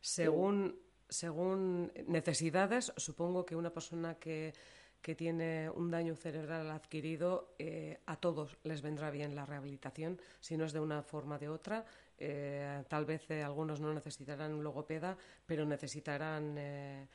según 0.00 0.76
según 1.10 1.92
necesidades, 2.06 2.92
supongo 2.96 3.44
que 3.44 3.56
una 3.56 3.70
persona 3.70 4.14
que, 4.14 4.54
que 5.02 5.14
tiene 5.14 5.68
un 5.70 5.90
daño 5.90 6.14
cerebral 6.14 6.70
adquirido, 6.70 7.54
eh, 7.58 7.98
a 8.06 8.16
todos 8.16 8.56
les 8.62 8.80
vendrá 8.80 9.10
bien 9.10 9.34
la 9.34 9.44
rehabilitación, 9.44 10.20
si 10.38 10.56
no 10.56 10.64
es 10.64 10.72
de 10.72 10.80
una 10.80 11.02
forma 11.02 11.36
o 11.36 11.38
de 11.38 11.48
otra. 11.48 11.84
Eh, 12.16 12.84
tal 12.88 13.04
vez 13.04 13.28
eh, 13.30 13.42
algunos 13.42 13.80
no 13.80 13.92
necesitarán 13.92 14.54
un 14.54 14.62
logopeda, 14.62 15.16
pero 15.46 15.66
necesitarán, 15.66 17.08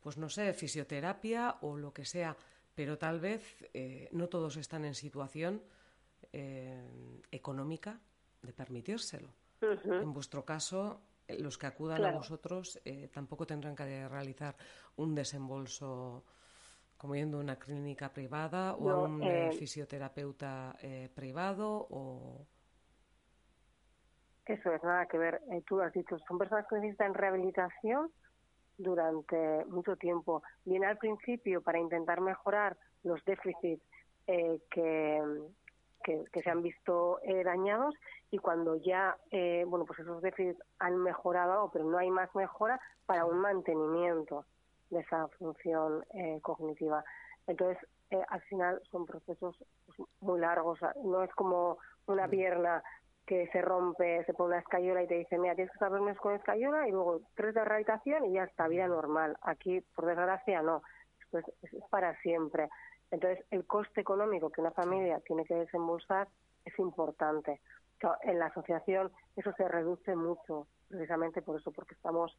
pues 0.00 0.16
no 0.16 0.28
sé, 0.28 0.52
fisioterapia 0.52 1.56
o 1.62 1.76
lo 1.76 1.92
que 1.92 2.04
sea. 2.04 2.36
Pero 2.74 2.98
tal 2.98 3.20
vez 3.20 3.68
no 4.12 4.28
todos 4.28 4.56
están 4.56 4.84
en 4.84 4.94
situación 4.94 5.62
económica 7.30 8.00
de 8.42 8.52
permitírselo. 8.52 9.28
En 9.60 10.12
vuestro 10.12 10.44
caso, 10.44 11.00
los 11.38 11.58
que 11.58 11.66
acudan 11.66 12.04
a 12.04 12.12
vosotros 12.12 12.80
eh, 12.84 13.08
tampoco 13.12 13.46
tendrán 13.46 13.76
que 13.76 14.08
realizar 14.08 14.56
un 14.96 15.14
desembolso 15.14 16.24
como 16.96 17.14
yendo 17.14 17.38
a 17.38 17.40
una 17.40 17.56
clínica 17.56 18.12
privada 18.12 18.74
o 18.74 18.90
a 18.90 19.02
un 19.02 19.22
eh, 19.22 19.52
fisioterapeuta 19.52 20.76
eh, 20.82 21.08
privado 21.14 21.86
o 21.90 22.46
eso 24.46 24.72
es 24.72 24.82
nada 24.82 25.06
que 25.06 25.16
ver 25.16 25.40
tú 25.66 25.80
has 25.80 25.92
dicho 25.92 26.18
son 26.26 26.38
personas 26.38 26.66
que 26.68 26.76
necesitan 26.76 27.14
rehabilitación 27.14 28.10
durante 28.82 29.64
mucho 29.66 29.96
tiempo. 29.96 30.42
Bien 30.64 30.84
al 30.84 30.98
principio 30.98 31.62
para 31.62 31.78
intentar 31.78 32.20
mejorar 32.20 32.76
los 33.02 33.24
déficits 33.24 33.82
que 34.26 35.20
que, 36.02 36.42
se 36.42 36.50
han 36.50 36.62
visto 36.62 37.20
eh, 37.22 37.44
dañados 37.44 37.94
y 38.30 38.38
cuando 38.38 38.76
ya 38.76 39.16
eh, 39.30 39.64
bueno 39.66 39.84
pues 39.84 39.98
esos 39.98 40.22
déficits 40.22 40.62
han 40.78 40.96
mejorado 40.98 41.70
pero 41.72 41.84
no 41.84 41.98
hay 41.98 42.10
más 42.10 42.34
mejora 42.34 42.80
para 43.06 43.24
un 43.24 43.38
mantenimiento 43.38 44.44
de 44.90 45.00
esa 45.00 45.28
función 45.38 46.04
eh, 46.14 46.38
cognitiva. 46.42 47.04
Entonces 47.46 47.78
al 48.28 48.40
final 48.42 48.82
son 48.90 49.06
procesos 49.06 49.56
pues, 49.86 50.08
muy 50.20 50.40
largos 50.40 50.80
no 51.04 51.22
es 51.22 51.32
como 51.34 51.78
una 52.06 52.26
pierna 52.26 52.82
que 53.30 53.46
se 53.52 53.62
rompe, 53.62 54.24
se 54.24 54.34
pone 54.34 54.54
una 54.54 54.58
escayola 54.58 55.04
y 55.04 55.06
te 55.06 55.14
dice, 55.14 55.38
mira, 55.38 55.54
tienes 55.54 55.70
que 55.70 55.76
estar 55.76 56.00
meses 56.00 56.20
con 56.20 56.34
escayola 56.34 56.88
y 56.88 56.90
luego 56.90 57.20
tres 57.36 57.54
de 57.54 57.64
rehabilitación 57.64 58.24
y 58.24 58.32
ya 58.32 58.42
está, 58.42 58.66
vida 58.66 58.88
normal. 58.88 59.36
Aquí, 59.42 59.82
por 59.94 60.06
desgracia, 60.06 60.62
no. 60.62 60.82
Esto 61.20 61.38
es 61.62 61.84
para 61.90 62.20
siempre. 62.22 62.68
Entonces, 63.12 63.46
el 63.52 63.64
coste 63.66 64.00
económico 64.00 64.50
que 64.50 64.60
una 64.60 64.72
familia 64.72 65.20
tiene 65.20 65.44
que 65.44 65.54
desembolsar 65.54 66.26
es 66.64 66.76
importante. 66.80 67.60
En 68.22 68.40
la 68.40 68.46
asociación 68.46 69.12
eso 69.36 69.52
se 69.56 69.68
reduce 69.68 70.16
mucho, 70.16 70.66
precisamente 70.88 71.40
por 71.40 71.60
eso, 71.60 71.70
porque 71.70 71.94
estamos 71.94 72.36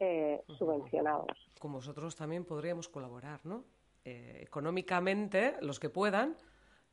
eh, 0.00 0.42
subvencionados. 0.58 1.50
Con 1.58 1.72
vosotros 1.72 2.14
también 2.14 2.44
podríamos 2.44 2.90
colaborar, 2.90 3.40
¿no? 3.44 3.64
Eh, 4.04 4.40
económicamente, 4.42 5.56
los 5.62 5.80
que 5.80 5.88
puedan, 5.88 6.36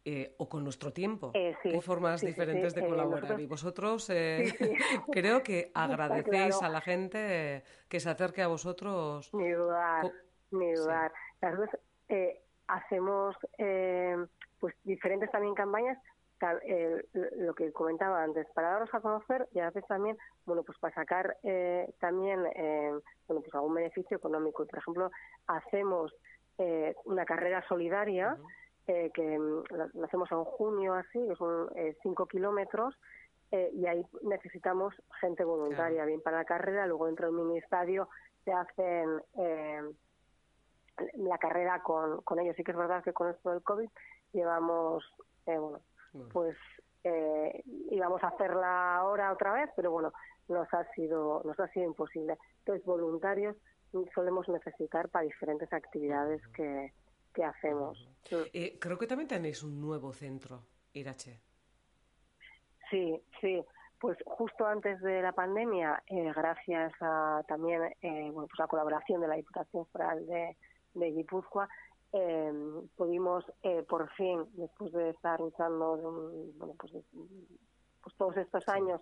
eh, 0.06 0.36
o 0.38 0.50
con 0.50 0.64
nuestro 0.64 0.92
tiempo. 0.92 1.32
Hay 1.34 1.82
formas 1.82 2.22
diferentes 2.22 2.74
de 2.74 2.86
colaborar. 2.86 3.40
y 3.40 3.46
vosotros 3.46 4.08
creo 5.12 5.44
que 5.44 5.72
agradecéis 5.74 6.62
a 6.62 6.70
la 6.70 6.82
gente 6.82 7.64
que 7.88 8.00
se 8.00 8.10
acerque 8.10 8.42
a 8.42 8.48
vosotros. 8.48 9.34
Ni 9.34 9.52
dudar, 9.52 10.12
ni 10.52 10.74
dudar. 10.74 11.12
Las 11.42 11.54
hacemos 12.68 13.36
eh, 13.58 14.18
pues 14.60 14.76
diferentes 14.84 15.32
también 15.32 15.54
campañas 15.54 15.98
eh, 16.66 17.02
lo 17.38 17.54
que 17.54 17.72
comentaba 17.72 18.22
antes 18.22 18.46
para 18.54 18.72
daros 18.72 18.94
a 18.94 19.00
conocer 19.00 19.48
y 19.54 19.60
a 19.60 19.68
veces 19.68 19.88
también 19.88 20.18
bueno 20.46 20.64
pues 20.64 20.78
para 20.78 20.94
sacar 20.94 21.38
eh, 21.44 21.90
también 22.00 22.42
bueno 23.28 23.42
pues 23.42 23.54
algún 23.54 23.76
beneficio 23.76 24.18
económico 24.18 24.64
y 24.64 24.68
por 24.68 24.80
ejemplo 24.80 25.12
hacemos 25.48 26.14
una 27.06 27.26
carrera 27.26 27.66
solidaria 27.68 28.38
que 28.86 29.40
la, 29.70 29.90
hacemos 30.06 30.32
en 30.32 30.44
junio 30.44 30.94
así 30.94 31.26
que 31.28 31.36
son 31.36 31.70
cinco 32.02 32.26
kilómetros 32.26 32.96
y 33.52 33.86
ahí 33.86 34.06
necesitamos 34.24 34.94
gente 35.22 35.44
voluntaria 35.44 36.04
bien 36.06 36.22
para 36.22 36.38
la 36.38 36.46
carrera 36.46 36.86
luego 36.88 37.06
dentro 37.06 37.28
del 37.28 37.36
ministerio 37.36 38.10
se 38.44 38.52
hacen 38.52 39.22
la 41.14 41.38
carrera 41.38 41.82
con, 41.82 42.22
con 42.22 42.40
ellos. 42.40 42.56
Sí 42.56 42.64
que 42.64 42.72
es 42.72 42.78
verdad 42.78 43.04
que 43.04 43.14
con 43.14 43.30
esto 43.30 43.52
del 43.52 43.64
COVID 43.64 43.90
llevamos, 44.34 45.04
eh, 45.46 45.58
bueno, 45.58 45.80
pues 46.32 46.56
eh, 47.04 47.64
íbamos 47.92 48.24
a 48.24 48.28
hacerla 48.28 48.98
ahora 48.98 49.32
otra 49.32 49.54
vez, 49.54 49.70
pero 49.76 49.92
bueno, 49.92 50.14
nos 50.48 50.72
ha 50.74 50.86
sido, 50.94 51.42
nos 51.46 51.60
ha 51.60 51.68
sido 51.70 51.86
imposible. 51.86 52.38
Entonces, 52.60 52.86
voluntarios 52.86 53.56
solemos 54.14 54.48
necesitar 54.50 55.10
para 55.10 55.26
diferentes 55.26 55.72
actividades 55.72 56.42
que, 56.50 56.92
que 57.34 57.44
hacemos. 57.44 58.10
Eh, 58.54 58.78
creo 58.80 58.98
que 58.98 59.08
también 59.08 59.28
tenéis 59.28 59.64
un 59.64 59.80
nuevo 59.82 60.14
centro, 60.14 60.64
Irache. 60.94 61.42
Sí, 62.90 63.22
sí. 63.42 63.64
Pues 64.00 64.18
justo 64.26 64.66
antes 64.66 65.02
de 65.02 65.22
la 65.22 65.32
pandemia, 65.32 66.04
gracias 66.10 66.92
a 67.00 67.42
también 67.48 67.82
bueno, 68.02 68.48
pues 68.48 68.60
la 68.60 68.68
colaboración 68.68 69.22
de 69.22 69.30
la 69.30 69.36
Diputación 69.36 69.86
Foral 69.88 70.28
de, 70.28 70.58
de 70.94 71.12
Guipúzcoa, 71.12 71.68
em, 72.12 72.88
pudimos 72.96 73.46
eh, 73.64 73.84
por 73.88 74.10
fin, 74.12 74.46
después 74.54 74.92
de 74.92 75.10
estar 75.10 75.40
luchando 75.40 75.98
bueno, 76.58 76.76
pues, 76.78 76.94
pues, 78.02 78.16
todos 78.18 78.38
estos 78.38 78.68
años, 78.68 79.02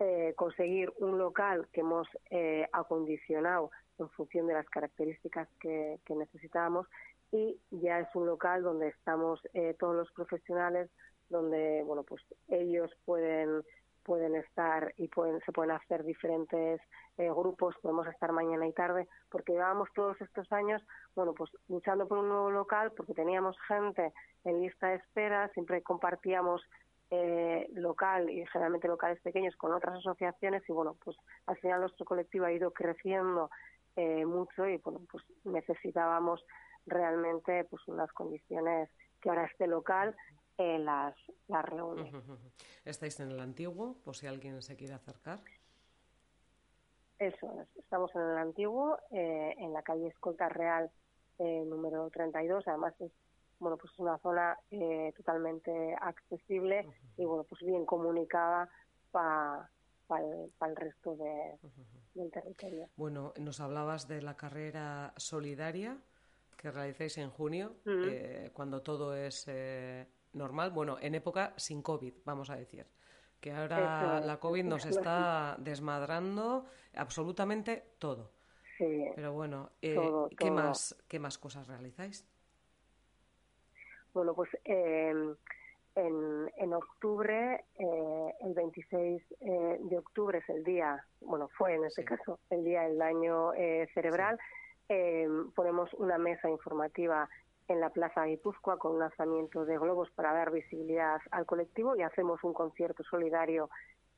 eh, 0.00 0.32
conseguir 0.36 0.92
un 0.98 1.18
local 1.18 1.68
que 1.72 1.80
hemos 1.80 2.08
eh, 2.30 2.66
acondicionado 2.72 3.70
en 3.98 4.08
función 4.10 4.46
de 4.46 4.54
las 4.54 4.68
características 4.70 5.48
que, 5.60 5.98
que, 6.04 6.14
necesitábamos 6.14 6.86
y 7.32 7.60
ya 7.70 8.00
es 8.00 8.08
un 8.14 8.26
local 8.26 8.62
donde 8.62 8.88
estamos 8.88 9.40
todos 9.78 9.94
los 9.94 10.10
profesionales, 10.12 10.90
donde 11.28 11.82
bueno 11.84 12.02
pues 12.02 12.22
ellos 12.48 12.90
pueden 13.04 13.62
pueden 14.08 14.36
estar 14.36 14.94
y 14.96 15.06
pueden, 15.08 15.38
se 15.44 15.52
pueden 15.52 15.72
hacer 15.72 16.02
diferentes 16.02 16.80
eh, 17.18 17.28
grupos, 17.28 17.74
podemos 17.82 18.06
estar 18.06 18.32
mañana 18.32 18.66
y 18.66 18.72
tarde, 18.72 19.06
porque 19.30 19.52
llevábamos 19.52 19.90
todos 19.94 20.18
estos 20.22 20.50
años, 20.50 20.82
bueno, 21.14 21.34
pues 21.34 21.50
luchando 21.68 22.08
por 22.08 22.16
un 22.16 22.28
nuevo 22.30 22.50
local, 22.50 22.92
porque 22.96 23.12
teníamos 23.12 23.54
gente 23.68 24.14
en 24.44 24.62
lista 24.62 24.88
de 24.88 24.94
espera, 24.94 25.50
siempre 25.50 25.82
compartíamos 25.82 26.62
eh, 27.10 27.68
local 27.74 28.30
y 28.30 28.46
generalmente 28.46 28.88
locales 28.88 29.20
pequeños 29.20 29.54
con 29.56 29.72
otras 29.72 29.96
asociaciones 29.96 30.62
y 30.66 30.72
bueno, 30.72 30.96
pues 31.04 31.14
al 31.44 31.58
final 31.58 31.82
nuestro 31.82 32.06
colectivo 32.06 32.46
ha 32.46 32.52
ido 32.52 32.70
creciendo 32.70 33.50
eh, 33.96 34.24
mucho 34.24 34.66
y 34.66 34.78
bueno, 34.78 35.02
pues 35.12 35.22
necesitábamos 35.44 36.42
realmente 36.88 37.64
pues 37.64 37.86
unas 37.88 38.12
condiciones 38.12 38.90
que 39.20 39.28
ahora 39.30 39.46
este 39.46 39.66
local 39.66 40.14
eh, 40.58 40.78
las, 40.78 41.14
las 41.46 41.64
reúne. 41.64 42.10
¿Estáis 42.84 43.20
en 43.20 43.30
el 43.30 43.40
antiguo, 43.40 43.96
por 44.04 44.16
si 44.16 44.26
alguien 44.26 44.60
se 44.62 44.76
quiere 44.76 44.94
acercar? 44.94 45.40
Eso 47.18 47.66
estamos 47.76 48.14
en 48.14 48.22
el 48.22 48.38
antiguo, 48.38 48.98
eh, 49.10 49.54
en 49.58 49.72
la 49.72 49.82
calle 49.82 50.06
Escolta 50.06 50.48
Real 50.48 50.90
eh, 51.38 51.64
número 51.66 52.08
32, 52.10 52.66
además 52.66 52.94
es 53.00 53.12
bueno 53.58 53.76
pues 53.76 53.92
una 53.98 54.18
zona 54.18 54.56
eh, 54.70 55.12
totalmente 55.16 55.96
accesible 56.00 56.86
y 57.16 57.24
bueno 57.24 57.44
pues 57.44 57.60
bien 57.62 57.84
comunicada 57.84 58.68
para 59.10 59.68
el, 60.16 60.76
resto 60.76 61.16
de, 61.16 61.58
del 62.14 62.30
territorio. 62.30 62.88
Bueno, 62.96 63.32
nos 63.38 63.60
hablabas 63.60 64.06
de 64.06 64.22
la 64.22 64.36
carrera 64.36 65.12
solidaria 65.16 65.98
que 66.58 66.70
realizáis 66.70 67.16
en 67.18 67.30
junio, 67.30 67.76
cuando 68.52 68.82
todo 68.82 69.16
es 69.16 69.46
normal, 70.32 70.70
bueno, 70.72 70.98
en 71.00 71.14
época 71.14 71.54
sin 71.56 71.82
COVID, 71.82 72.12
vamos 72.24 72.50
a 72.50 72.56
decir. 72.56 72.86
Que 73.40 73.52
ahora 73.52 74.20
la 74.20 74.40
COVID 74.40 74.64
nos 74.64 74.84
está 74.84 75.56
desmadrando 75.58 76.66
absolutamente 76.94 77.84
todo. 77.98 78.32
Sí, 78.76 79.06
Pero 79.14 79.32
bueno, 79.32 79.70
eh, 79.82 79.96
¿qué, 80.36 80.50
Más, 80.50 80.96
¿qué 81.08 81.18
más 81.18 81.36
cosas 81.38 81.66
realizáis? 81.66 82.24
Bueno, 84.14 84.34
pues 84.34 84.50
em, 84.64 85.34
en, 85.96 86.50
en, 86.56 86.72
octubre, 86.72 87.64
eh, 87.76 88.34
el 88.40 88.54
26 88.54 89.22
eh, 89.40 89.78
de 89.80 89.98
octubre 89.98 90.38
es 90.38 90.48
el 90.48 90.62
día, 90.62 91.04
bueno, 91.20 91.48
fue 91.58 91.74
en 91.74 91.84
este 91.84 92.04
caso 92.04 92.38
el 92.50 92.64
día 92.64 92.82
del 92.82 92.98
daño 92.98 93.52
cerebral. 93.94 94.38
Em, 94.88 95.50
ponemos 95.52 95.92
una 95.94 96.18
mesa 96.18 96.48
informativa 96.48 97.28
en 97.68 97.80
la 97.80 97.90
Plaza 97.90 98.22
de 98.22 98.30
Guipúzcoa 98.30 98.78
con 98.78 98.92
un 98.92 99.00
lanzamiento 99.00 99.66
de 99.66 99.76
globos 99.76 100.10
para 100.12 100.32
dar 100.32 100.50
visibilidad 100.50 101.20
al 101.30 101.44
colectivo 101.44 101.94
y 101.94 102.02
hacemos 102.02 102.42
un 102.42 102.54
concierto 102.54 103.04
solidario 103.04 103.68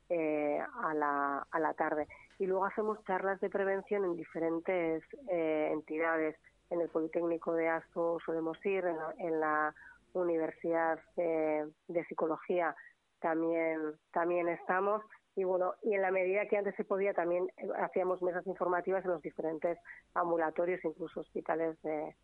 eh, 0.08 0.60
a, 0.82 0.94
la, 0.94 1.46
a 1.50 1.58
la 1.58 1.74
tarde. 1.74 2.06
Y 2.38 2.46
luego 2.46 2.64
hacemos 2.64 3.02
charlas 3.04 3.40
de 3.40 3.50
prevención 3.50 4.04
en 4.04 4.16
diferentes 4.16 5.02
eh, 5.28 5.70
entidades. 5.72 6.36
En 6.70 6.80
el 6.80 6.88
Politécnico 6.88 7.52
de 7.54 7.68
Asto 7.68 8.18
solemos 8.24 8.64
ir, 8.64 8.84
en 9.18 9.40
la, 9.40 9.74
Universidad 10.12 10.98
de, 11.16 12.04
Psicología 12.08 12.74
también, 13.20 13.94
también 14.12 14.48
estamos. 14.48 15.02
Y 15.36 15.44
bueno, 15.44 15.74
y 15.82 15.94
en 15.94 16.02
la 16.02 16.10
medida 16.10 16.46
que 16.46 16.56
antes 16.56 16.74
se 16.76 16.84
podía, 16.84 17.14
también 17.14 17.50
eh, 17.56 17.68
hacíamos 17.78 18.20
mesas 18.22 18.46
informativas 18.46 19.04
en 19.04 19.12
los 19.12 19.22
diferentes 19.22 19.78
ambulatorios, 20.14 20.84
incluso 20.84 21.20
hospitales 21.20 21.80
de, 21.82 22.16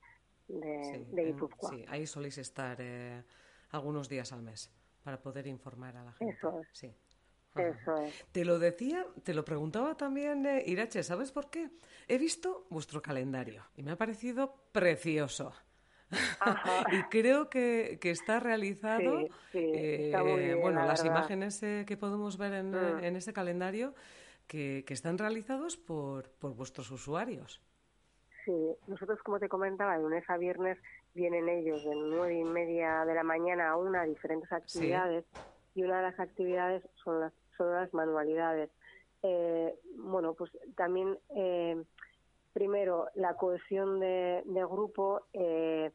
de, 0.48 1.24
Guipúzcoa. 1.24 1.70
Sí, 1.70 1.84
ahí 1.88 2.06
soléis 2.06 2.38
estar 2.38 2.76
eh, 2.80 3.22
algunos 3.70 4.08
días 4.08 4.32
al 4.32 4.42
mes 4.42 4.72
para 5.02 5.20
poder 5.20 5.46
informar 5.46 5.96
a 5.96 6.04
la 6.04 6.12
gente. 6.12 6.34
Eso 6.34 6.60
es. 6.60 6.68
Sí. 6.72 6.94
Eso 7.54 7.96
es. 7.96 8.24
Te 8.32 8.44
lo 8.44 8.58
decía, 8.58 9.06
te 9.22 9.32
lo 9.32 9.44
preguntaba 9.44 9.96
también 9.96 10.44
eh, 10.44 10.62
Irache, 10.66 11.02
¿sabes 11.02 11.32
por 11.32 11.48
qué? 11.48 11.70
He 12.06 12.18
visto 12.18 12.66
vuestro 12.68 13.00
calendario 13.00 13.64
y 13.76 13.82
me 13.82 13.92
ha 13.92 13.96
parecido 13.96 14.54
precioso. 14.72 15.54
y 16.92 17.02
creo 17.04 17.50
que, 17.50 17.98
que 18.00 18.10
está 18.10 18.40
realizado. 18.40 19.28
Sí, 19.52 19.70
está 19.74 20.22
muy 20.22 20.40
eh, 20.40 20.54
bueno, 20.54 20.84
las 20.84 21.04
imágenes 21.04 21.62
eh, 21.62 21.84
que 21.86 21.96
podemos 21.96 22.38
ver 22.38 22.52
en, 22.52 22.70
mm. 22.70 23.04
en 23.04 23.16
ese 23.16 23.32
calendario 23.32 23.94
que, 24.46 24.84
que, 24.86 24.94
están 24.94 25.18
realizados 25.18 25.76
por, 25.76 26.30
por 26.38 26.54
vuestros 26.54 26.90
usuarios. 26.90 27.60
Sí, 28.44 28.76
nosotros, 28.86 29.20
como 29.24 29.40
te 29.40 29.48
comentaba, 29.48 29.96
de 29.96 30.02
lunes 30.02 30.24
a 30.30 30.36
viernes 30.36 30.78
vienen 31.14 31.48
ellos 31.48 31.82
de 31.84 31.94
nueve 31.96 32.38
y 32.38 32.44
media 32.44 33.04
de 33.04 33.14
la 33.14 33.24
mañana 33.24 33.70
a 33.70 33.76
una 33.76 34.02
a 34.02 34.06
diferentes 34.06 34.52
actividades 34.52 35.24
y 35.74 35.82
una 35.82 35.96
de 35.96 36.02
las 36.10 36.20
actividades 36.20 36.82
son 37.02 37.20
las, 37.20 37.32
son 37.56 37.72
las 37.72 37.92
manualidades. 37.92 38.70
Eh, 39.22 39.74
bueno, 39.96 40.34
pues 40.34 40.50
también, 40.76 41.18
eh, 41.34 41.82
la 43.14 43.34
cohesión 43.34 44.00
de, 44.00 44.42
grupo, 44.46 45.22
eh, 45.32 45.90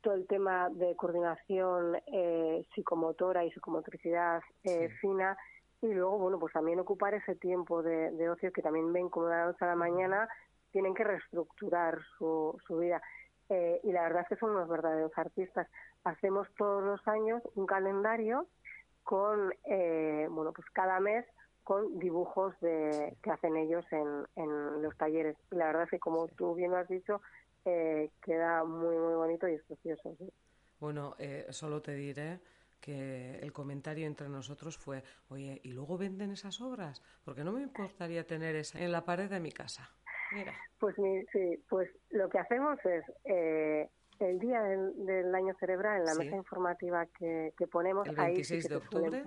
todo 0.00 0.14
el 0.14 0.26
tema 0.26 0.68
de 0.70 0.94
coordinación 0.96 1.96
psicomotora 2.74 3.44
y 3.44 3.50
psicomotricidad 3.50 4.40
fina 5.00 5.36
y 5.80 5.88
luego, 5.88 6.18
bueno, 6.18 6.38
pues 6.38 6.52
también 6.52 6.80
ocupar 6.80 7.14
ese 7.14 7.36
tiempo 7.36 7.82
de, 7.82 8.10
de 8.12 8.30
ocio 8.30 8.52
que 8.52 8.62
también 8.62 8.92
ven 8.92 9.08
como 9.08 9.26
de 9.26 9.36
la 9.36 9.46
noche 9.46 9.64
a 9.64 9.68
la 9.68 9.76
mañana 9.76 10.28
tienen 10.72 10.94
que 10.94 11.04
reestructurar 11.04 11.98
su, 12.16 12.58
su 12.66 12.78
vida. 12.78 13.00
Eh, 13.48 13.80
y 13.82 13.92
la 13.92 14.02
verdad 14.02 14.22
es 14.22 14.28
que 14.28 14.36
son 14.36 14.50
unos 14.50 14.68
verdaderos 14.68 15.12
artistas. 15.16 15.66
Hacemos 16.04 16.48
todos 16.56 16.82
los 16.82 17.06
años 17.08 17.42
un 17.54 17.66
calendario 17.66 18.46
con, 19.04 19.54
eh, 19.64 20.26
bueno, 20.30 20.52
pues 20.52 20.68
cada 20.70 21.00
mes 21.00 21.24
con 21.68 21.98
dibujos 21.98 22.58
de, 22.62 23.14
que 23.22 23.30
hacen 23.30 23.54
ellos 23.58 23.84
en, 23.90 24.24
en 24.36 24.82
los 24.82 24.96
talleres. 24.96 25.36
Y 25.52 25.56
la 25.56 25.66
verdad 25.66 25.82
es 25.82 25.90
que, 25.90 25.98
como 25.98 26.26
tú 26.28 26.54
bien 26.54 26.70
lo 26.70 26.78
has 26.78 26.88
dicho, 26.88 27.20
eh, 27.66 28.08
queda 28.22 28.64
muy, 28.64 28.96
muy 28.96 29.12
bonito 29.12 29.46
y 29.46 29.52
es 29.52 29.62
precioso. 29.64 30.16
Bueno, 30.80 31.14
solo 31.50 31.82
te 31.82 31.92
diré 31.92 32.40
que 32.80 33.38
el 33.40 33.52
comentario 33.52 34.06
entre 34.06 34.30
nosotros 34.30 34.78
fue, 34.78 35.02
oye, 35.28 35.60
¿y 35.62 35.72
luego 35.72 35.98
venden 35.98 36.30
esas 36.30 36.58
obras? 36.62 37.02
Porque 37.22 37.44
no 37.44 37.52
me 37.52 37.60
importaría 37.60 38.26
tener 38.26 38.56
esa 38.56 38.80
en 38.80 38.90
la 38.90 39.04
pared 39.04 39.28
de 39.28 39.38
mi 39.38 39.52
casa. 39.52 39.90
Pues 40.78 40.96
sí, 40.96 41.62
pues 41.68 41.90
lo 42.08 42.30
que 42.30 42.38
hacemos 42.38 42.78
es 42.86 43.04
eh, 43.24 43.90
el 44.20 44.38
día 44.38 44.62
del, 44.62 45.34
año 45.34 45.54
cerebral 45.60 45.98
en 46.00 46.06
la 46.06 46.14
mesa 46.14 46.36
informativa 46.36 47.04
que, 47.18 47.52
ponemos 47.70 48.08
el 48.08 48.16
26 48.16 48.68
de 48.70 48.76
octubre. 48.76 49.22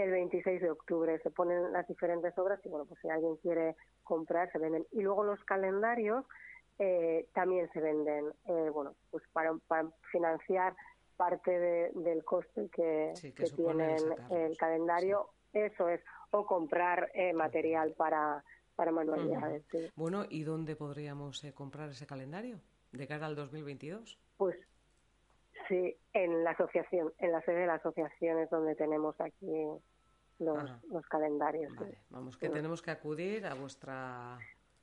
El 0.00 0.10
26 0.10 0.60
de 0.60 0.70
octubre 0.70 1.18
se 1.22 1.30
ponen 1.30 1.72
las 1.72 1.86
diferentes 1.86 2.36
obras 2.38 2.60
y 2.64 2.68
bueno, 2.68 2.84
pues 2.86 3.00
si 3.00 3.08
alguien 3.08 3.36
quiere 3.36 3.76
comprar 4.04 4.50
se 4.52 4.58
venden 4.58 4.86
y 4.92 5.02
luego 5.02 5.24
los 5.24 5.42
calendarios 5.44 6.24
eh, 6.78 7.26
también 7.34 7.70
se 7.72 7.80
venden, 7.80 8.32
eh, 8.46 8.70
bueno, 8.72 8.94
pues 9.10 9.22
para, 9.32 9.52
financiar 10.10 10.74
parte 11.16 11.50
del 11.94 12.24
coste 12.24 12.70
que, 12.74 13.12
que, 13.20 13.44
tienen 13.54 13.98
el 14.30 14.56
calendario, 14.56 15.28
eso 15.52 15.90
es, 15.90 16.00
o 16.30 16.46
comprar 16.46 17.12
material 17.34 17.92
para 17.92 18.42
para 18.80 18.92
manualidades. 18.92 19.62
Bueno, 19.94 20.24
¿y 20.30 20.42
dónde 20.42 20.74
podríamos 20.74 21.44
eh, 21.44 21.52
comprar 21.52 21.90
ese 21.90 22.06
calendario 22.06 22.62
de 22.92 23.06
cara 23.06 23.26
al 23.26 23.36
2022? 23.36 24.18
Pues 24.38 24.56
sí, 25.68 25.94
en 26.14 26.44
la 26.44 26.52
asociación, 26.52 27.12
en 27.18 27.32
la 27.32 27.42
sede 27.42 27.60
de 27.60 27.66
la 27.66 27.74
asociación 27.74 28.38
es 28.38 28.48
donde 28.48 28.74
tenemos 28.76 29.20
aquí 29.20 29.52
los, 30.40 30.70
los 30.90 31.06
calendarios. 31.06 31.72
Vamos, 32.08 32.36
que 32.36 32.48
tenemos 32.48 32.82
que 32.82 32.90
acudir 32.90 33.46
a 33.46 33.54
vuestra... 33.54 34.38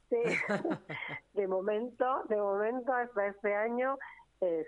Sí, 0.09 0.15
de 1.33 1.47
momento, 1.47 2.23
de 2.29 2.37
momento 2.37 2.93
hasta 2.93 3.27
este 3.27 3.53
año 3.53 3.97
eh, 4.39 4.65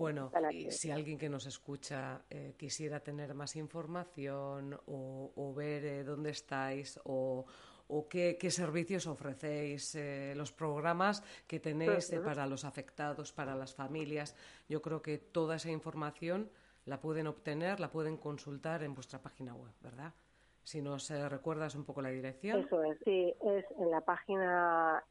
bueno, 0.00 0.32
si 0.70 0.90
alguien 0.90 1.16
que 1.16 1.28
nos 1.28 1.46
escucha 1.46 2.22
eh, 2.28 2.54
quisiera 2.58 2.98
tener 2.98 3.32
más 3.32 3.54
información 3.54 4.78
o, 4.86 5.54
ver 5.56 6.04
dónde 6.04 6.30
estáis 6.30 6.98
o, 7.04 7.46
o 7.88 8.08
qué, 8.08 8.36
servicios 8.50 9.06
ofrecéis, 9.06 9.94
eh, 9.94 10.34
los 10.36 10.52
programas 10.52 11.22
que 11.46 11.60
tenéis 11.60 12.10
eh, 12.12 12.20
para 12.20 12.46
los 12.46 12.64
afectados, 12.64 13.32
para 13.32 13.54
las 13.54 13.74
familias. 13.74 14.34
Yo 14.68 14.82
creo 14.82 15.02
que 15.02 15.18
toda 15.18 15.56
esa 15.56 15.70
información 15.70 16.50
la 16.86 17.00
pueden 17.00 17.26
obtener, 17.26 17.80
la 17.80 17.90
pueden 17.90 18.16
consultar 18.16 18.82
en 18.82 18.94
vuestra 18.94 19.20
página 19.20 19.54
web, 19.54 19.72
¿verdad? 19.80 20.14
Si 20.62 20.80
nos 20.80 21.10
eh, 21.10 21.28
recuerdas 21.28 21.74
un 21.74 21.84
poco 21.84 22.00
la 22.02 22.10
dirección. 22.10 22.60
Eso 22.60 22.84
es, 22.84 22.96
sí, 23.04 23.34
es 23.42 23.64
en 23.78 23.90
la 23.90 24.00
página 24.00 25.04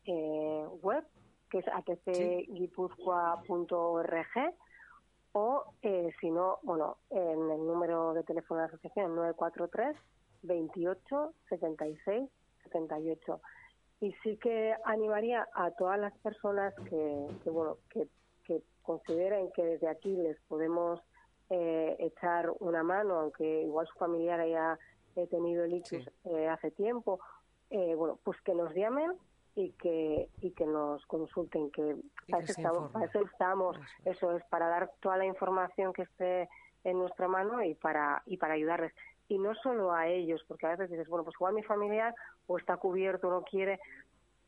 web, 0.82 1.06
que 1.50 1.60
es 1.60 1.68
atcguipuzcoa.org, 1.68 4.56
o 5.34 5.66
si 6.20 6.32
no, 6.32 6.58
bueno, 6.64 6.98
en 7.10 7.52
el 7.52 7.66
número 7.66 8.14
de 8.14 8.24
teléfono 8.24 8.62
de 8.62 8.68
la 8.68 8.74
asociación 8.74 9.16
943 9.16 9.98
28 10.44 11.34
76 11.50 12.30
78. 12.64 13.42
Y 14.02 14.14
sí 14.24 14.38
que 14.38 14.76
animaría 14.86 15.48
a 15.56 15.72
todas 15.72 16.00
las 16.00 16.14
personas 16.20 16.74
que, 16.90 17.50
bueno, 17.50 17.78
que, 17.90 18.08
consideren 18.82 19.50
que 19.56 19.64
desde 19.64 19.88
aquí 19.88 20.14
les 20.14 20.38
podemos 20.50 21.00
eh, 21.56 21.96
echar 22.00 22.52
una 22.62 22.82
mano, 22.82 23.20
aunque 23.20 23.62
igual 23.62 23.86
su 23.86 23.94
familiar 24.00 24.40
haya 24.40 24.80
tenido 25.30 25.64
el 25.66 25.76
ictus 25.76 26.10
eh, 26.24 26.48
hace 26.48 26.72
tiempo, 26.72 27.20
eh, 27.70 27.94
bueno, 27.94 28.18
pues 28.24 28.42
que 28.42 28.56
nos 28.56 28.74
llamen 28.74 29.14
y 29.54 29.70
que 29.74 30.30
y 30.42 30.50
que 30.52 30.66
nos 30.66 31.06
consulten 31.06 31.70
que, 31.70 31.96
para, 32.28 32.44
eso 32.44 33.22
estamos, 33.22 33.78
eso 34.04 34.36
es 34.36 34.44
para 34.46 34.68
dar 34.68 34.92
toda 35.00 35.18
la 35.18 35.28
información 35.28 35.94
que 35.94 36.02
esté 36.02 36.50
en 36.84 36.98
nuestra 36.98 37.28
mano 37.28 37.64
y 37.64 37.76
para 37.76 38.24
y 38.26 38.38
para 38.38 38.56
ayudarles. 38.56 38.94
Y 39.28 39.38
no 39.38 39.54
solo 39.54 39.94
a 39.94 40.08
ellos, 40.08 40.44
porque 40.48 40.66
a 40.66 40.72
veces 40.72 40.90
dices, 40.90 41.08
bueno, 41.08 41.24
pues 41.24 41.36
igual 41.36 41.54
mi 41.54 41.62
familiar 41.62 42.16
o 42.48 42.58
está 42.58 42.78
cubierto 42.78 43.28
o 43.28 43.32
no 43.32 43.44
quiere, 43.44 43.80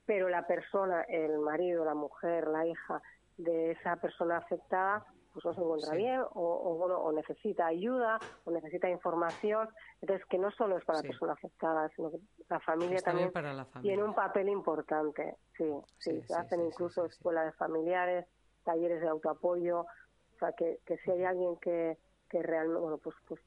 pero 0.07 0.27
la 0.27 0.47
persona, 0.47 1.03
el 1.03 1.37
marido, 1.37 1.85
la 1.85 1.93
mujer, 1.93 2.47
la 2.47 2.65
hija 2.65 2.99
de 3.37 3.73
esa 3.73 3.97
persona 3.97 4.37
afectada, 4.37 5.05
pues 5.35 5.43
no 5.43 5.53
se 5.53 5.59
encuentra 5.59 5.95
bien 5.95 6.21
o, 6.33 6.75
bueno, 6.77 6.97
o 6.97 7.11
necesita 7.11 7.65
ayuda 7.65 8.17
o 8.45 8.51
necesita 8.51 8.89
información. 8.89 9.67
Entonces, 10.01 10.25
que 10.27 10.37
no 10.37 10.49
solo 10.51 10.77
es 10.77 10.85
para 10.85 10.99
la 10.99 11.03
persona 11.03 11.33
afectada, 11.33 11.89
sino 11.93 12.09
que 12.09 12.19
la 12.47 12.61
familia 12.61 13.01
también, 13.01 13.33
tiene 13.81 14.01
un 14.01 14.15
papel 14.15 14.47
importante. 14.47 15.35
Sí, 15.57 15.69
sí, 15.97 16.21
se 16.21 16.33
hacen 16.35 16.65
incluso 16.65 17.05
escuelas 17.05 17.47
de 17.47 17.51
familiares, 17.51 18.25
talleres 18.63 19.01
de 19.01 19.09
autoapoyo. 19.09 19.81
O 19.81 20.39
sea, 20.39 20.53
que, 20.53 20.79
que 20.85 20.97
si 20.99 21.11
hay 21.11 21.25
alguien 21.25 21.57
que, 21.57 21.97
que 22.29 22.41
realmente, 22.41 22.79
bueno, 22.79 22.97
pues, 22.97 23.15
pues 23.27 23.41